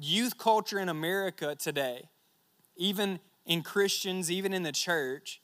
[0.00, 2.08] youth culture in America today,
[2.76, 5.40] even in Christians, even in the church,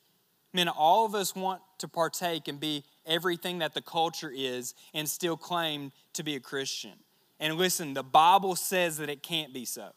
[0.52, 5.08] man, all of us want to partake and be everything that the culture is and
[5.08, 6.92] still claim to be a Christian.
[7.40, 9.88] And listen, the Bible says that it can't be so.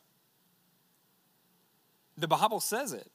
[2.17, 3.11] The Bible says it.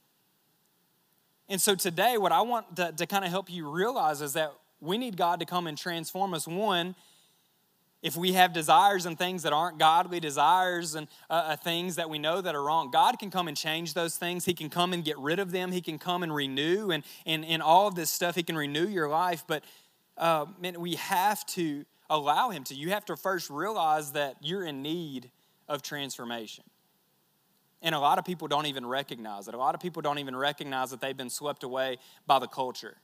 [1.49, 4.53] And so today, what I want to, to kind of help you realize is that
[4.81, 6.47] we need God to come and transform us.
[6.47, 6.95] One,
[8.03, 12.11] if we have desires and things that aren't godly desires and uh, uh, things that
[12.11, 14.45] we know that are wrong, God can come and change those things.
[14.45, 15.71] He can come and get rid of them.
[15.71, 18.35] He can come and renew and, and, and all of this stuff.
[18.35, 19.45] He can renew your life.
[19.47, 19.63] But
[20.19, 22.75] uh, man, we have to allow Him to.
[22.75, 25.31] You have to first realize that you're in need
[25.69, 26.65] of transformation.
[27.83, 29.55] And a lot of people don't even recognize it.
[29.55, 32.97] A lot of people don't even recognize that they've been swept away by the culture.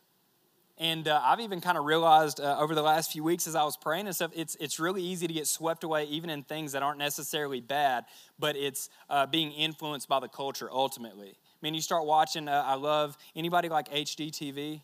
[0.78, 3.64] And uh, I've even kind of realized uh, over the last few weeks as I
[3.64, 6.70] was praying and stuff, it's, it's really easy to get swept away even in things
[6.72, 8.04] that aren't necessarily bad,
[8.38, 11.30] but it's uh, being influenced by the culture ultimately.
[11.30, 14.82] I mean, you start watching, uh, I love anybody like HGTV?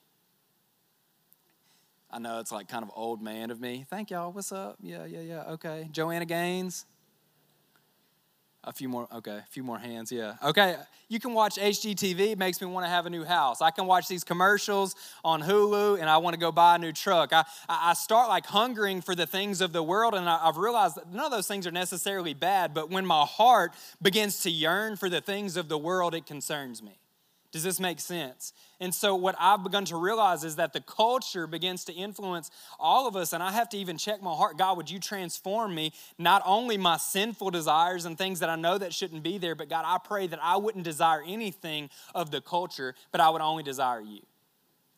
[2.10, 3.86] I know it's like kind of old man of me.
[3.88, 4.32] Thank y'all.
[4.32, 4.76] What's up?
[4.80, 5.42] Yeah, yeah, yeah.
[5.52, 5.88] Okay.
[5.92, 6.86] Joanna Gaines.
[8.66, 10.36] A few more, okay, a few more hands, yeah.
[10.42, 10.76] Okay,
[11.08, 13.60] you can watch HGTV, it makes me want to have a new house.
[13.60, 16.92] I can watch these commercials on Hulu and I want to go buy a new
[16.92, 17.32] truck.
[17.34, 21.12] I, I start like hungering for the things of the world and I've realized that
[21.12, 25.10] none of those things are necessarily bad, but when my heart begins to yearn for
[25.10, 26.98] the things of the world, it concerns me.
[27.54, 28.52] Does this make sense?
[28.80, 33.06] And so, what I've begun to realize is that the culture begins to influence all
[33.06, 35.92] of us, and I have to even check my heart God, would you transform me?
[36.18, 39.68] Not only my sinful desires and things that I know that shouldn't be there, but
[39.68, 43.62] God, I pray that I wouldn't desire anything of the culture, but I would only
[43.62, 44.22] desire you.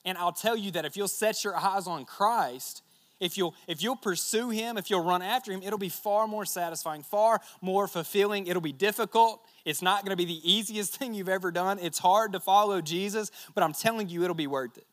[0.07, 2.81] And I'll tell you that if you'll set your eyes on Christ,
[3.21, 6.47] if you'll, if you'll pursue him, if you'll run after him, it'll be far more
[6.47, 8.47] satisfying, far more fulfilling.
[8.47, 9.43] It'll be difficult.
[9.67, 11.81] It's not going to be the easiest thing you've ever done.
[11.81, 14.87] It's hard to follow Jesus, but I'm telling you, it'll be worth it.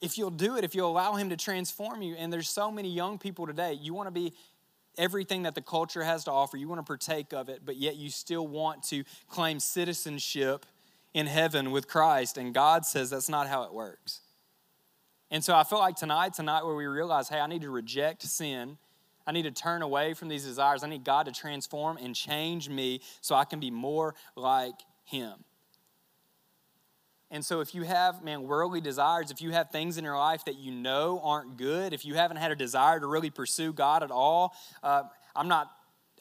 [0.00, 2.88] If you'll do it, if you'll allow him to transform you, and there's so many
[2.88, 4.32] young people today, you want to be
[4.96, 7.96] everything that the culture has to offer, you want to partake of it, but yet
[7.96, 10.64] you still want to claim citizenship
[11.12, 14.20] in heaven with Christ, and God says that's not how it works.
[15.32, 18.22] And so I feel like tonight, tonight where we realize, hey, I need to reject
[18.22, 18.78] sin.
[19.26, 20.84] I need to turn away from these desires.
[20.84, 25.44] I need God to transform and change me so I can be more like Him.
[27.30, 30.44] And so, if you have, man, worldly desires, if you have things in your life
[30.44, 34.04] that you know aren't good, if you haven't had a desire to really pursue God
[34.04, 35.02] at all, uh,
[35.34, 35.70] I'm not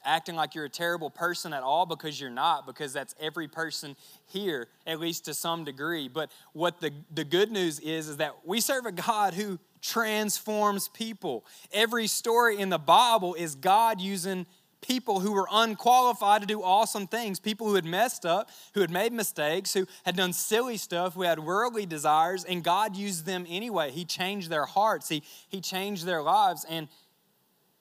[0.05, 3.95] acting like you're a terrible person at all because you're not, because that's every person
[4.27, 6.07] here, at least to some degree.
[6.07, 10.87] But what the, the good news is, is that we serve a God who transforms
[10.87, 11.45] people.
[11.71, 14.45] Every story in the Bible is God using
[14.81, 18.91] people who were unqualified to do awesome things, people who had messed up, who had
[18.91, 23.45] made mistakes, who had done silly stuff, who had worldly desires, and God used them
[23.47, 23.91] anyway.
[23.91, 26.87] He changed their hearts, He, he changed their lives, and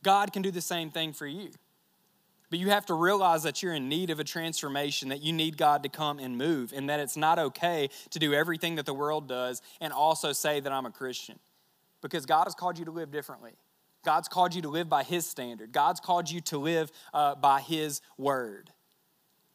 [0.02, 1.50] God can do the same thing for you.
[2.50, 5.56] But you have to realize that you're in need of a transformation, that you need
[5.56, 8.94] God to come and move, and that it's not okay to do everything that the
[8.94, 11.38] world does and also say that I'm a Christian.
[12.04, 13.52] Because God has called you to live differently.
[14.04, 15.72] God's called you to live by His standard.
[15.72, 18.70] God's called you to live uh, by His word.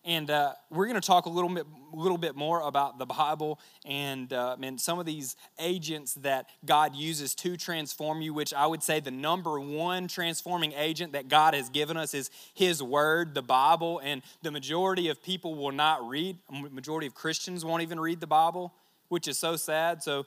[0.03, 3.59] And uh, we're going to talk a little bit, little bit more about the Bible
[3.85, 8.65] and, uh, and some of these agents that God uses to transform you, which I
[8.65, 13.35] would say the number one transforming agent that God has given us is His Word,
[13.35, 14.01] the Bible.
[14.03, 18.27] And the majority of people will not read, majority of Christians won't even read the
[18.27, 18.73] Bible,
[19.09, 20.01] which is so sad.
[20.01, 20.25] So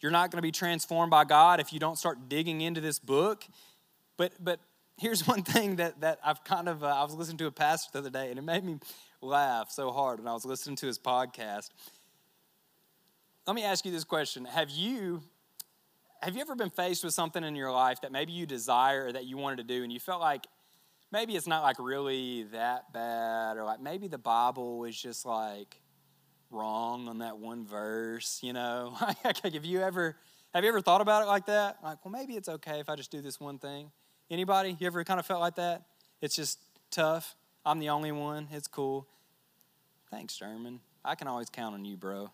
[0.00, 2.98] you're not going to be transformed by God if you don't start digging into this
[2.98, 3.44] book.
[4.16, 4.60] But, but
[4.98, 7.90] here's one thing that, that I've kind of, uh, I was listening to a pastor
[7.92, 8.78] the other day, and it made me
[9.20, 11.70] laugh so hard when I was listening to his podcast.
[13.46, 15.22] Let me ask you this question Have you.
[16.22, 19.12] Have you ever been faced with something in your life that maybe you desire or
[19.12, 20.46] that you wanted to do and you felt like
[21.10, 25.80] maybe it's not like really that bad or like maybe the Bible is just like
[26.50, 28.96] wrong on that one verse, you know?
[29.24, 30.16] like have you ever
[30.52, 31.78] have you ever thought about it like that?
[31.82, 33.90] Like, well, maybe it's okay if I just do this one thing.
[34.30, 34.76] Anybody?
[34.78, 35.82] You ever kind of felt like that?
[36.20, 36.58] It's just
[36.90, 37.36] tough.
[37.64, 38.48] I'm the only one.
[38.50, 39.06] It's cool.
[40.10, 40.80] Thanks, German.
[41.04, 42.30] I can always count on you, bro.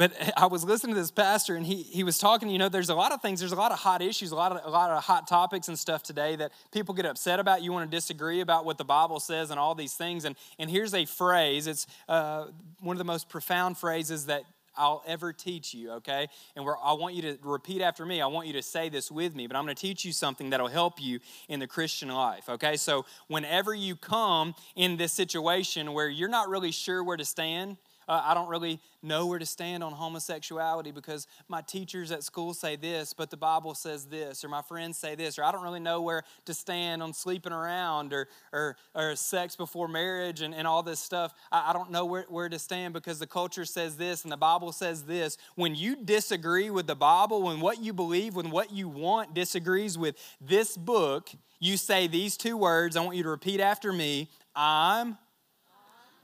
[0.00, 2.48] But I was listening to this pastor, and he, he was talking.
[2.48, 3.38] You know, there's a lot of things.
[3.38, 5.78] There's a lot of hot issues, a lot of a lot of hot topics and
[5.78, 7.62] stuff today that people get upset about.
[7.62, 10.24] You want to disagree about what the Bible says and all these things.
[10.24, 11.66] And and here's a phrase.
[11.66, 12.46] It's uh,
[12.80, 14.44] one of the most profound phrases that
[14.76, 16.28] I'll ever teach you, okay?
[16.56, 18.22] And I want you to repeat after me.
[18.22, 20.50] I want you to say this with me, but I'm going to teach you something
[20.50, 22.76] that'll help you in the Christian life, okay?
[22.76, 27.76] So, whenever you come in this situation where you're not really sure where to stand,
[28.10, 32.52] uh, I don't really know where to stand on homosexuality because my teachers at school
[32.54, 35.62] say this, but the Bible says this, or my friends say this, or I don't
[35.62, 40.52] really know where to stand on sleeping around or, or, or sex before marriage and,
[40.52, 41.32] and all this stuff.
[41.52, 44.36] I, I don't know where, where to stand because the culture says this and the
[44.36, 45.38] Bible says this.
[45.54, 49.96] When you disagree with the Bible, when what you believe, when what you want disagrees
[49.96, 52.96] with this book, you say these two words.
[52.96, 55.16] I want you to repeat after me I'm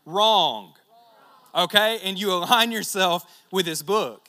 [0.05, 0.75] wrong
[1.57, 1.99] okay?
[2.05, 4.29] And you align yourself with this book.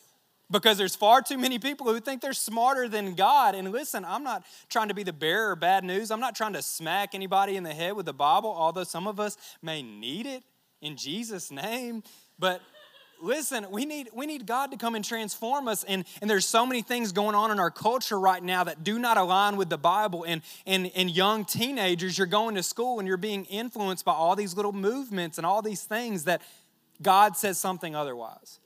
[0.50, 3.54] Because there's far too many people who think they're smarter than God.
[3.54, 6.10] And listen, I'm not trying to be the bearer of bad news.
[6.10, 9.20] I'm not trying to smack anybody in the head with the Bible, although some of
[9.20, 10.44] us may need it
[10.82, 12.02] in Jesus' name.
[12.40, 12.62] But
[13.22, 15.84] listen, we need, we need God to come and transform us.
[15.84, 19.00] And, and there's so many things going on in our culture right now that do
[19.00, 20.24] not align with the Bible.
[20.24, 24.38] And, and, and young teenagers, you're going to school and you're being influenced by all
[24.38, 26.42] these little movements and all these things that
[27.02, 28.60] God says something otherwise.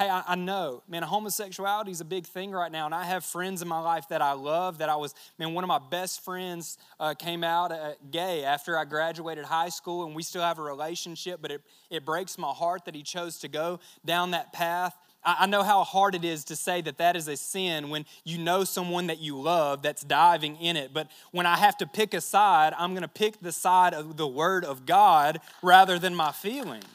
[0.00, 3.22] Hey, I, I, know, man, homosexuality is a big thing right now, and I have
[3.22, 4.78] friends in my life that I love.
[4.78, 8.78] That I was, man, one of my best friends uh, came out uh, gay after
[8.78, 12.48] I graduated high school, and we still have a relationship, but it, it breaks my
[12.48, 14.96] heart that he chose to go down that path.
[15.22, 18.38] I, know how hard it is to say that that is a sin when you
[18.38, 22.14] know someone that you love that's diving in it, but when I have to pick
[22.14, 26.32] a side, I'm gonna pick the side of the Word of God rather than my
[26.32, 26.86] feelings.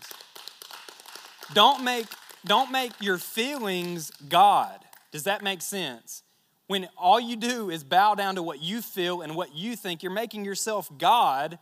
[1.54, 2.08] Don't make
[2.46, 4.80] don't make your feelings God.
[5.12, 6.24] Does that make sense?
[6.68, 10.04] When all you do is bow down to what you feel and what you think,
[10.04, 11.60] you're making yourself God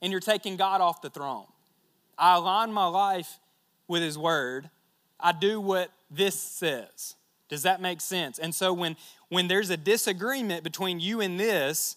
[0.00, 1.46] and you're taking God off the throne.
[2.18, 3.38] I align my life
[3.88, 4.70] with His Word.
[5.22, 7.16] I do what this says.
[7.48, 8.38] Does that make sense?
[8.38, 8.96] And so when,
[9.28, 11.96] when there's a disagreement between you and this,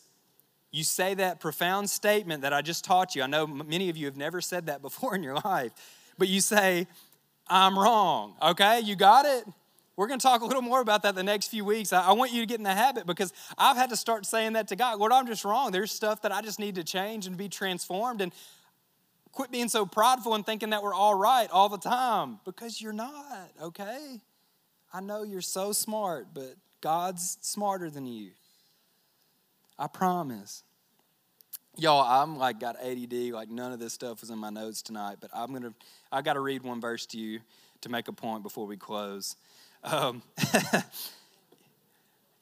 [0.71, 3.23] you say that profound statement that I just taught you.
[3.23, 5.71] I know many of you have never said that before in your life,
[6.17, 6.87] but you say,
[7.47, 8.35] I'm wrong.
[8.41, 9.45] Okay, you got it?
[9.95, 11.93] We're going to talk a little more about that the next few weeks.
[11.93, 14.67] I, want you to get in the habit because I've had to start saying that
[14.67, 14.99] to God.
[14.99, 15.71] Lord, I'm just wrong.
[15.71, 18.19] There's stuff that I just need to change and be transformed.
[18.19, 18.33] And
[19.35, 22.93] quit being so prideful and thinking that we're all right all the time because you're
[22.93, 24.21] not, okay?
[24.93, 28.31] I know you're so smart, but God's smarter than you.
[29.77, 30.63] I promise.
[31.77, 35.17] Y'all, I'm like got ADD, like none of this stuff was in my notes tonight,
[35.19, 35.73] but I'm gonna,
[36.13, 37.41] I gotta read one verse to you
[37.81, 39.35] to make a point before we close.
[39.83, 40.21] Um,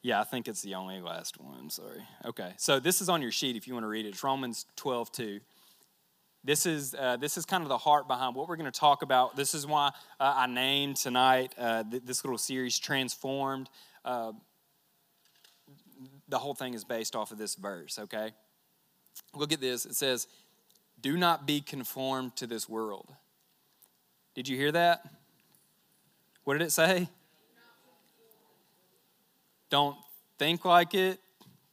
[0.02, 2.04] yeah, I think it's the only last one, sorry.
[2.24, 4.10] Okay, so this is on your sheet if you wanna read it.
[4.10, 5.40] It's Romans 12, 2.
[6.44, 9.00] This is, uh, this is kind of the heart behind what we're going to talk
[9.00, 9.34] about.
[9.34, 13.70] This is why uh, I named tonight uh, th- this little series Transformed.
[14.04, 14.32] Uh,
[16.28, 18.32] the whole thing is based off of this verse, okay?
[19.34, 19.86] Look at this.
[19.86, 20.26] It says,
[21.00, 23.08] Do not be conformed to this world.
[24.34, 25.02] Did you hear that?
[26.44, 27.08] What did it say?
[29.70, 29.96] Don't
[30.38, 31.20] think like it.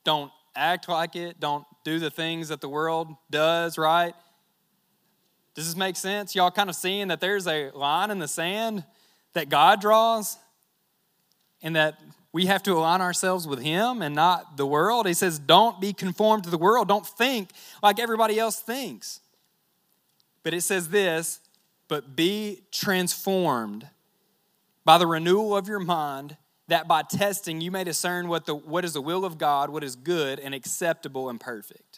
[0.06, 1.42] Don't act like it.
[1.42, 4.14] Don't do the things that the world does, right?
[5.54, 6.34] Does this make sense?
[6.36, 8.86] Y'all kind of seeing that there's a line in the sand
[9.34, 10.38] that God draws
[11.62, 12.00] and that
[12.34, 15.06] we have to align ourselves with Him and not the world.
[15.06, 16.88] He says, Don't be conformed to the world.
[16.88, 17.50] Don't think
[17.84, 19.20] like everybody else thinks.
[20.44, 21.40] But it says this,
[21.88, 23.88] but be transformed
[24.86, 26.38] by the renewal of your mind,
[26.68, 29.84] that by testing you may discern what, the, what is the will of God, what
[29.84, 31.91] is good and acceptable and perfect.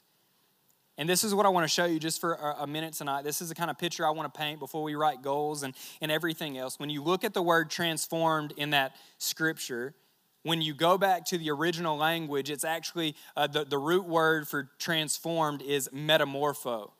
[0.97, 3.23] And this is what I want to show you just for a minute tonight.
[3.23, 5.73] This is the kind of picture I want to paint before we write goals and,
[6.01, 6.77] and everything else.
[6.77, 9.95] When you look at the word transformed in that scripture,
[10.43, 14.47] when you go back to the original language, it's actually uh, the, the root word
[14.47, 16.91] for transformed is metamorpho.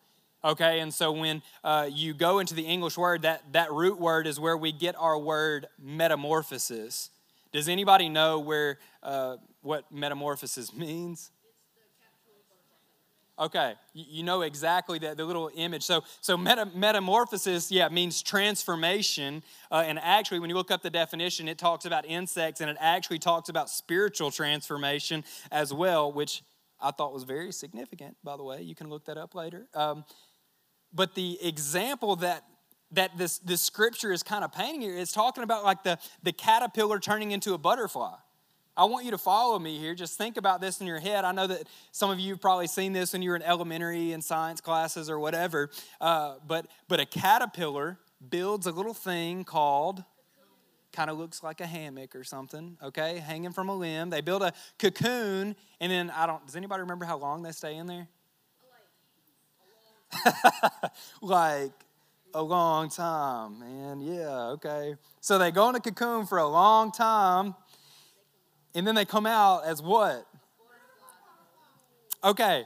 [0.46, 4.28] Okay, and so when uh, you go into the English word, that, that root word
[4.28, 7.12] is where we get our word metamorphosis.
[7.52, 11.30] Does anybody know where uh, what metamorphosis means?
[13.40, 15.82] Okay, you know exactly that the little image.
[15.82, 19.42] So, so meta, metamorphosis, yeah, means transformation.
[19.72, 22.78] Uh, and actually, when you look up the definition, it talks about insects, and it
[22.80, 26.44] actually talks about spiritual transformation as well, which
[26.80, 28.18] I thought was very significant.
[28.24, 29.68] By the way, you can look that up later.
[29.74, 30.06] Um,
[30.94, 32.44] but the example that
[32.92, 36.32] that this this scripture is kind of painting here is talking about like the the
[36.32, 38.14] caterpillar turning into a butterfly.
[38.76, 39.94] I want you to follow me here.
[39.94, 41.26] Just think about this in your head.
[41.26, 44.14] I know that some of you have probably seen this when you were in elementary
[44.14, 45.70] and science classes or whatever.
[46.02, 50.04] Uh, but, but a caterpillar builds a little thing called,
[50.92, 54.10] kind of looks like a hammock or something, okay, hanging from a limb.
[54.10, 57.76] They build a cocoon, and then I don't, does anybody remember how long they stay
[57.76, 58.08] in there?
[61.22, 61.72] like
[62.34, 64.02] a long time, man.
[64.02, 64.96] Yeah, okay.
[65.22, 67.54] So they go in a cocoon for a long time
[68.76, 70.28] and then they come out as what?
[72.24, 72.64] Okay.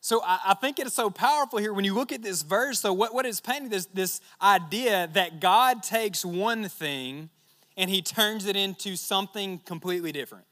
[0.00, 2.80] So I, I think it is so powerful here when you look at this verse.
[2.80, 7.30] So what, what is painting this, this idea that God takes one thing
[7.76, 10.44] and he turns it into something completely different.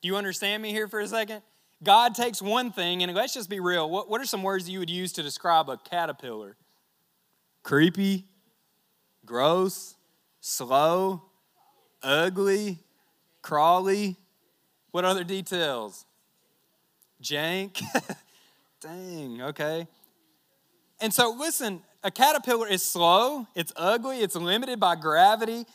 [0.00, 1.42] Do you understand me here for a second?
[1.82, 3.90] God takes one thing, and let's just be real.
[3.90, 6.56] What, what are some words you would use to describe a caterpillar?
[7.64, 8.24] Creepy,
[9.26, 9.96] gross,
[10.40, 11.22] slow,
[12.02, 12.78] ugly,
[13.42, 14.16] Crawly.
[14.92, 16.06] What other details?
[17.22, 17.82] Jank.
[18.80, 19.86] Dang, okay.
[21.00, 25.66] And so, listen, a caterpillar is slow, it's ugly, it's limited by gravity.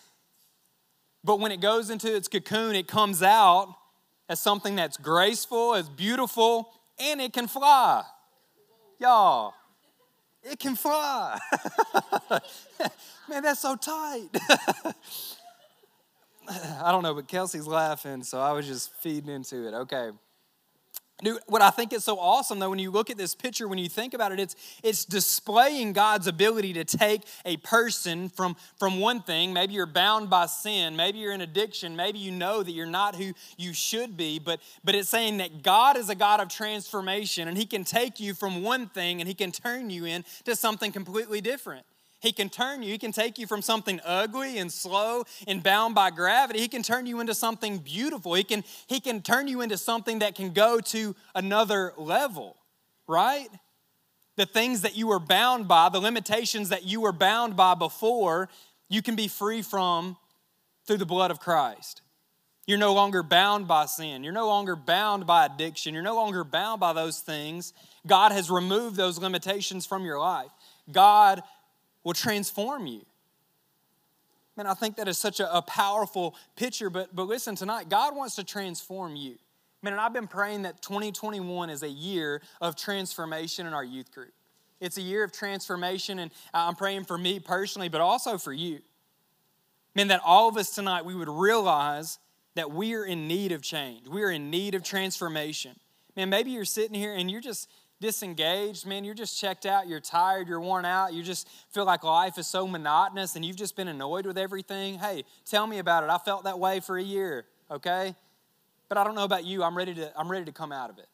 [1.23, 3.75] But when it goes into its cocoon, it comes out
[4.29, 8.03] as something that's graceful, as beautiful, and it can fly.
[8.99, 9.53] Y'all,
[10.43, 11.39] it can fly.
[13.29, 14.29] Man, that's so tight.
[16.81, 19.73] I don't know, but Kelsey's laughing, so I was just feeding into it.
[19.73, 20.11] Okay.
[21.23, 23.79] Dude, what I think is so awesome though, when you look at this picture, when
[23.79, 28.99] you think about it, it's it's displaying God's ability to take a person from, from
[28.99, 29.51] one thing.
[29.51, 33.15] Maybe you're bound by sin, maybe you're in addiction, maybe you know that you're not
[33.15, 37.47] who you should be, but but it's saying that God is a God of transformation
[37.47, 40.91] and He can take you from one thing and He can turn you into something
[40.91, 41.83] completely different.
[42.19, 45.93] He can turn you, he can take you from something ugly and slow and bound
[45.93, 46.59] by gravity.
[46.59, 48.33] He can turn you into something beautiful.
[48.33, 52.57] He can, he can turn you into something that can go to another level,
[53.07, 53.49] right?
[54.35, 58.49] The things that you were bound by, the limitations that you were bound by before,
[58.89, 60.17] you can be free from
[60.85, 62.01] through the blood of Christ.
[62.65, 64.23] You're no longer bound by sin.
[64.23, 65.93] You're no longer bound by addiction.
[65.93, 67.73] You're no longer bound by those things.
[68.05, 70.51] God has removed those limitations from your life.
[70.91, 71.43] God
[72.07, 73.01] will transform you.
[74.55, 78.15] Man, I think that is such a, a, powerful picture, but, but listen, tonight, God
[78.15, 79.35] wants to transform you.
[79.83, 84.09] Man, and I've been praying that 2021 is a year of transformation in our youth
[84.13, 84.31] group.
[84.79, 88.79] It's a year of transformation, and I'm praying for me personally, but also for you.
[89.93, 92.19] Man, that all of us tonight, we would realize
[92.55, 94.07] that we are in need of change.
[94.07, 95.75] We are in need of transformation.
[96.15, 97.69] Man, maybe you're sitting here and you're just,
[97.99, 102.03] disengaged, man, you're just checked out, you're tired, you're worn out, you just feel like
[102.03, 106.03] life is so monotonous and you've just been annoyed with everything, hey, tell me about
[106.03, 106.09] it.
[106.09, 108.15] I felt that way for a year, okay?
[108.89, 110.99] But I don't know about you, I'm ready to, I'm ready to come out of
[110.99, 111.07] it.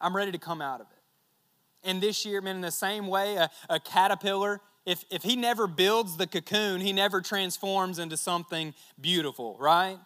[0.00, 1.88] I'm ready to come out of it.
[1.88, 5.66] And this year, man, in the same way, a, a caterpillar, if, if he never
[5.66, 9.98] builds the cocoon, he never transforms into something beautiful, right?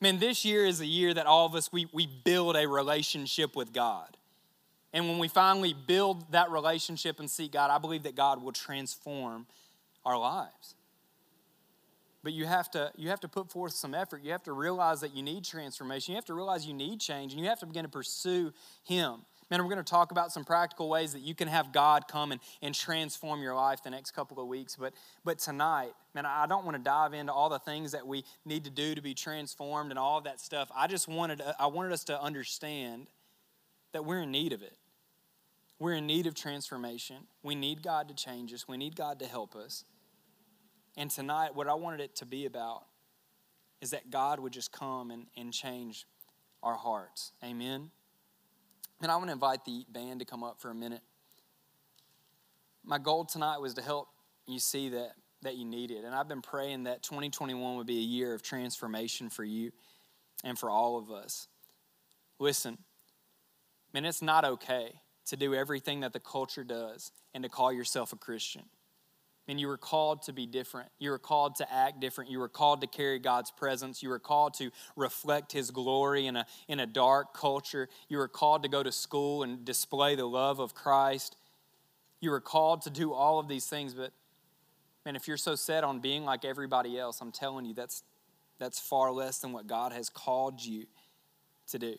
[0.00, 3.56] Man, this year is a year that all of us, we, we build a relationship
[3.56, 4.16] with God.
[4.92, 8.52] And when we finally build that relationship and seek God, I believe that God will
[8.52, 9.46] transform
[10.04, 10.74] our lives.
[12.22, 14.22] But you have to you have to put forth some effort.
[14.22, 16.12] You have to realize that you need transformation.
[16.12, 18.52] You have to realize you need change and you have to begin to pursue
[18.84, 19.20] him.
[19.50, 22.30] Man, we're going to talk about some practical ways that you can have God come
[22.30, 24.76] and, and transform your life the next couple of weeks.
[24.76, 28.24] But, but tonight, man, I don't want to dive into all the things that we
[28.44, 30.70] need to do to be transformed and all of that stuff.
[30.72, 33.08] I just wanted, I wanted us to understand
[33.92, 34.76] that we're in need of it.
[35.78, 37.16] We're in need of transformation.
[37.42, 38.68] We need God to change us.
[38.68, 39.84] We need God to help us.
[40.96, 42.84] And tonight, what I wanted it to be about
[43.80, 46.04] is that God would just come and, and change
[46.62, 47.32] our hearts.
[47.42, 47.90] Amen.
[49.00, 51.00] And I want to invite the band to come up for a minute.
[52.84, 54.08] My goal tonight was to help
[54.46, 55.12] you see that,
[55.42, 56.04] that you need it.
[56.04, 59.70] And I've been praying that 2021 would be a year of transformation for you
[60.44, 61.48] and for all of us.
[62.38, 62.76] Listen,
[63.92, 64.92] man, it's not okay
[65.26, 68.62] to do everything that the culture does and to call yourself a Christian.
[69.48, 70.90] And you were called to be different.
[70.98, 72.30] You were called to act different.
[72.30, 74.02] You were called to carry God's presence.
[74.02, 77.88] You were called to reflect His glory in a, in a dark culture.
[78.08, 81.36] You were called to go to school and display the love of Christ.
[82.20, 84.12] You were called to do all of these things, but
[85.04, 88.04] man, if you're so set on being like everybody else, I'm telling you, that's,
[88.58, 90.86] that's far less than what God has called you
[91.68, 91.96] to do.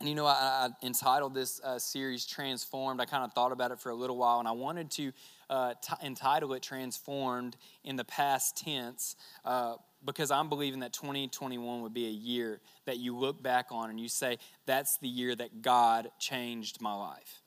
[0.00, 3.00] And you know, I, I entitled this uh, series Transformed.
[3.00, 5.12] I kind of thought about it for a little while, and I wanted to
[5.50, 9.74] uh, t- entitle it Transformed in the past tense uh,
[10.04, 14.00] because I'm believing that 2021 would be a year that you look back on and
[14.00, 17.42] you say, That's the year that God changed my life.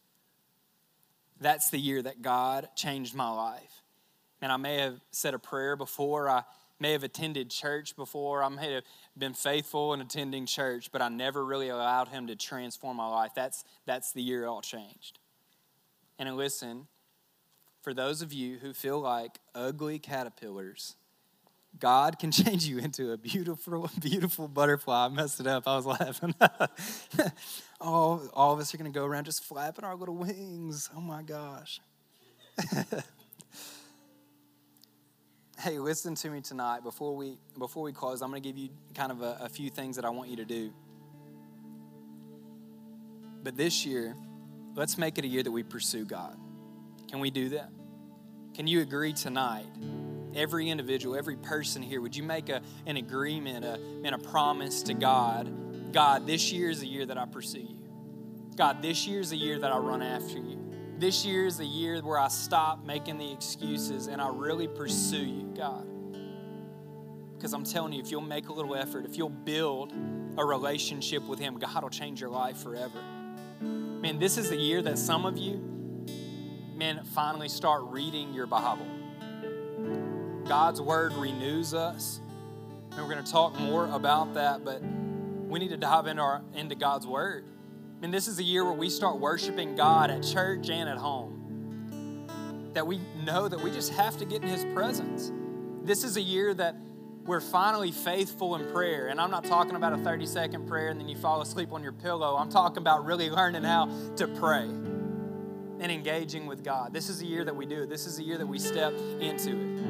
[1.41, 3.82] That's the year that God changed my life.
[4.41, 6.43] And I may have said a prayer before I
[6.84, 8.43] may have attended church before.
[8.43, 8.84] I may have
[9.17, 13.31] been faithful in attending church, but I never really allowed him to transform my life.
[13.34, 15.17] That's, that's the year it all changed.
[16.19, 16.88] And listen,
[17.81, 20.97] for those of you who feel like ugly caterpillars,
[21.79, 25.05] God can change you into a beautiful, beautiful butterfly.
[25.05, 25.65] I messed it up.
[25.65, 26.36] I was laughing.
[27.79, 30.89] all, all of us are going to go around just flapping our little wings.
[30.93, 31.79] Oh my gosh.
[35.64, 36.84] hey, listen to me tonight.
[36.84, 39.70] Before we before we close, I'm going to give you kind of a, a few
[39.70, 40.74] things that I want you to do.
[43.41, 44.14] But this year,
[44.76, 46.38] let's make it a year that we pursue God.
[47.09, 47.70] Can we do that?
[48.53, 49.68] Can you agree tonight?
[50.36, 54.84] Every individual, every person here, would you make a, an agreement, a, and a promise
[54.84, 55.93] to God?
[55.93, 57.80] God, this year is the year that I pursue you.
[58.57, 60.62] God, this year is the year that I run after you.
[61.04, 65.18] This year is the year where I stop making the excuses and I really pursue
[65.18, 65.86] you, God.
[67.36, 69.91] Because I'm telling you, if you'll make a little effort, if you'll build
[70.38, 73.01] a relationship with Him, God will change your life forever.
[73.60, 75.58] Man, this is the year that some of you,
[76.74, 78.88] man, finally start reading your Bible.
[80.47, 82.22] God's Word renews us.
[82.91, 86.41] And we're going to talk more about that, but we need to dive into, our,
[86.54, 87.43] into God's Word.
[88.04, 92.28] And this is a year where we start worshiping God at church and at home.
[92.74, 95.32] That we know that we just have to get in His presence.
[95.84, 96.76] This is a year that
[97.24, 99.08] we're finally faithful in prayer.
[99.08, 101.82] And I'm not talking about a 30 second prayer and then you fall asleep on
[101.82, 102.36] your pillow.
[102.36, 106.91] I'm talking about really learning how to pray and engaging with God.
[106.91, 107.89] This is a year that we do it.
[107.89, 109.84] This is a year that we step into it.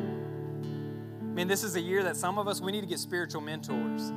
[1.21, 3.41] I mean, this is a year that some of us, we need to get spiritual
[3.41, 4.11] mentors.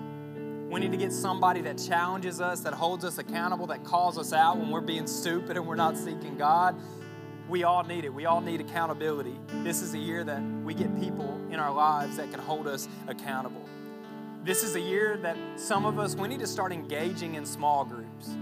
[0.77, 4.35] We need to get somebody that challenges us, that holds us accountable, that calls us
[4.35, 6.77] out when we're being stupid and we're not seeking God.
[7.49, 8.13] We all need it.
[8.13, 9.41] We all need accountability.
[9.63, 12.91] This is a year that we get people in our lives that can hold us
[13.09, 13.65] accountable.
[14.45, 17.87] This is a year that some of us, we need to start engaging in small
[17.87, 18.37] groups.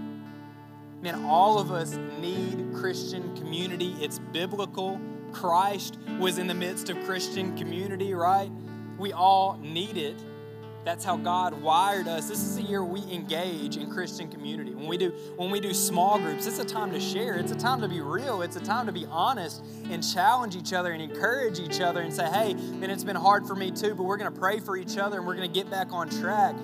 [1.01, 3.95] Man, all of us need Christian community.
[4.01, 4.99] It's biblical.
[5.31, 8.51] Christ was in the midst of Christian community, right?
[8.97, 10.21] We all need it.
[10.85, 12.29] That's how God wired us.
[12.29, 14.75] This is a year we engage in Christian community.
[14.75, 17.37] When we do when we do small groups, it's a time to share.
[17.37, 18.43] It's a time to be real.
[18.43, 22.13] It's a time to be honest and challenge each other and encourage each other and
[22.13, 24.77] say, "Hey, man, it's been hard for me too, but we're going to pray for
[24.77, 26.55] each other and we're going to get back on track."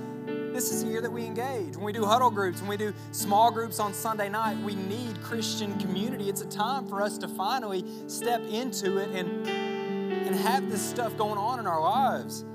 [0.53, 1.75] This is the year that we engage.
[1.75, 5.19] When we do huddle groups, when we do small groups on Sunday night, we need
[5.23, 6.29] Christian community.
[6.29, 11.17] It's a time for us to finally step into it and and have this stuff
[11.17, 12.45] going on in our lives.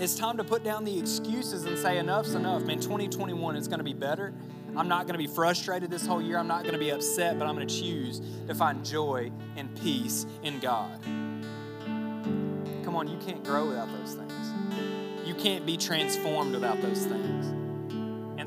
[0.00, 2.62] It's time to put down the excuses and say, enough's enough.
[2.62, 4.32] Man, 2021 is going to be better.
[4.76, 6.38] I'm not going to be frustrated this whole year.
[6.38, 9.74] I'm not going to be upset, but I'm going to choose to find joy and
[9.80, 11.02] peace in God.
[12.84, 14.32] Come on, you can't grow without those things.
[15.26, 17.57] You can't be transformed without those things.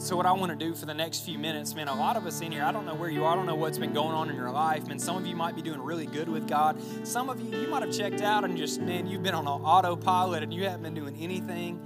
[0.01, 2.25] So, what I want to do for the next few minutes, man, a lot of
[2.25, 4.15] us in here, I don't know where you are, I don't know what's been going
[4.15, 4.87] on in your life.
[4.87, 6.81] Man, some of you might be doing really good with God.
[7.03, 9.61] Some of you, you might have checked out and just, man, you've been on an
[9.61, 11.79] autopilot and you haven't been doing anything.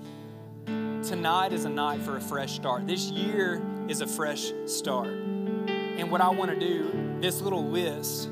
[1.03, 2.87] Tonight is a night for a fresh start.
[2.87, 5.09] This year is a fresh start.
[5.09, 8.29] And what I want to do, this little list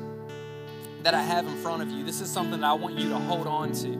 [1.02, 3.18] that I have in front of you, this is something that I want you to
[3.18, 3.92] hold on to.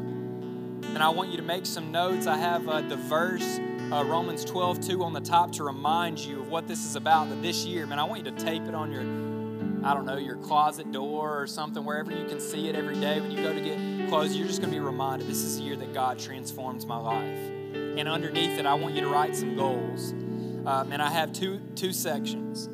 [0.94, 2.26] And I want you to make some notes.
[2.26, 3.60] I have uh, the verse
[3.92, 7.28] uh, Romans 12, 2 on the top to remind you of what this is about.
[7.28, 9.02] That this year, man, I want you to tape it on your,
[9.84, 13.20] I don't know, your closet door or something, wherever you can see it every day
[13.20, 14.36] when you go to get clothes.
[14.36, 17.38] You're just going to be reminded this is the year that God transforms my life.
[17.96, 20.12] And underneath it, I want you to write some goals.
[20.66, 22.68] Um, and I have two, two sections.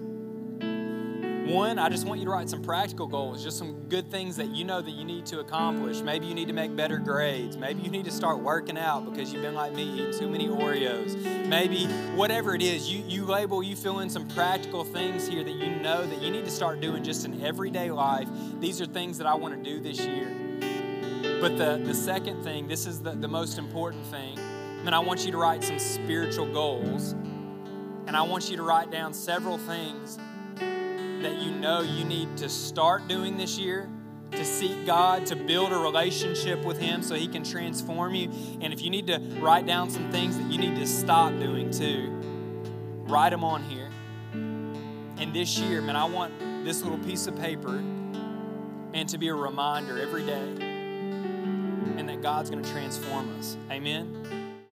[1.51, 4.55] One, I just want you to write some practical goals, just some good things that
[4.55, 6.01] you know that you need to accomplish.
[6.01, 7.57] Maybe you need to make better grades.
[7.57, 10.47] Maybe you need to start working out because you've been like me, eating too many
[10.47, 11.49] Oreos.
[11.49, 15.51] Maybe whatever it is, you, you label, you fill in some practical things here that
[15.51, 18.29] you know that you need to start doing just in everyday life.
[18.61, 20.29] These are things that I want to do this year.
[21.41, 24.39] But the, the second thing, this is the, the most important thing,
[24.87, 27.17] and I want you to write some spiritual goals.
[28.07, 30.19] And I want you to write down several things
[31.23, 33.89] that you know you need to start doing this year
[34.33, 38.31] to seek God, to build a relationship with Him so He can transform you.
[38.61, 41.71] And if you need to write down some things that you need to stop doing
[41.71, 42.09] too,
[43.09, 43.91] write them on here.
[44.33, 49.35] And this year, man, I want this little piece of paper, man, to be a
[49.35, 50.55] reminder every day
[51.97, 53.57] and that God's going to transform us.
[53.71, 54.40] Amen.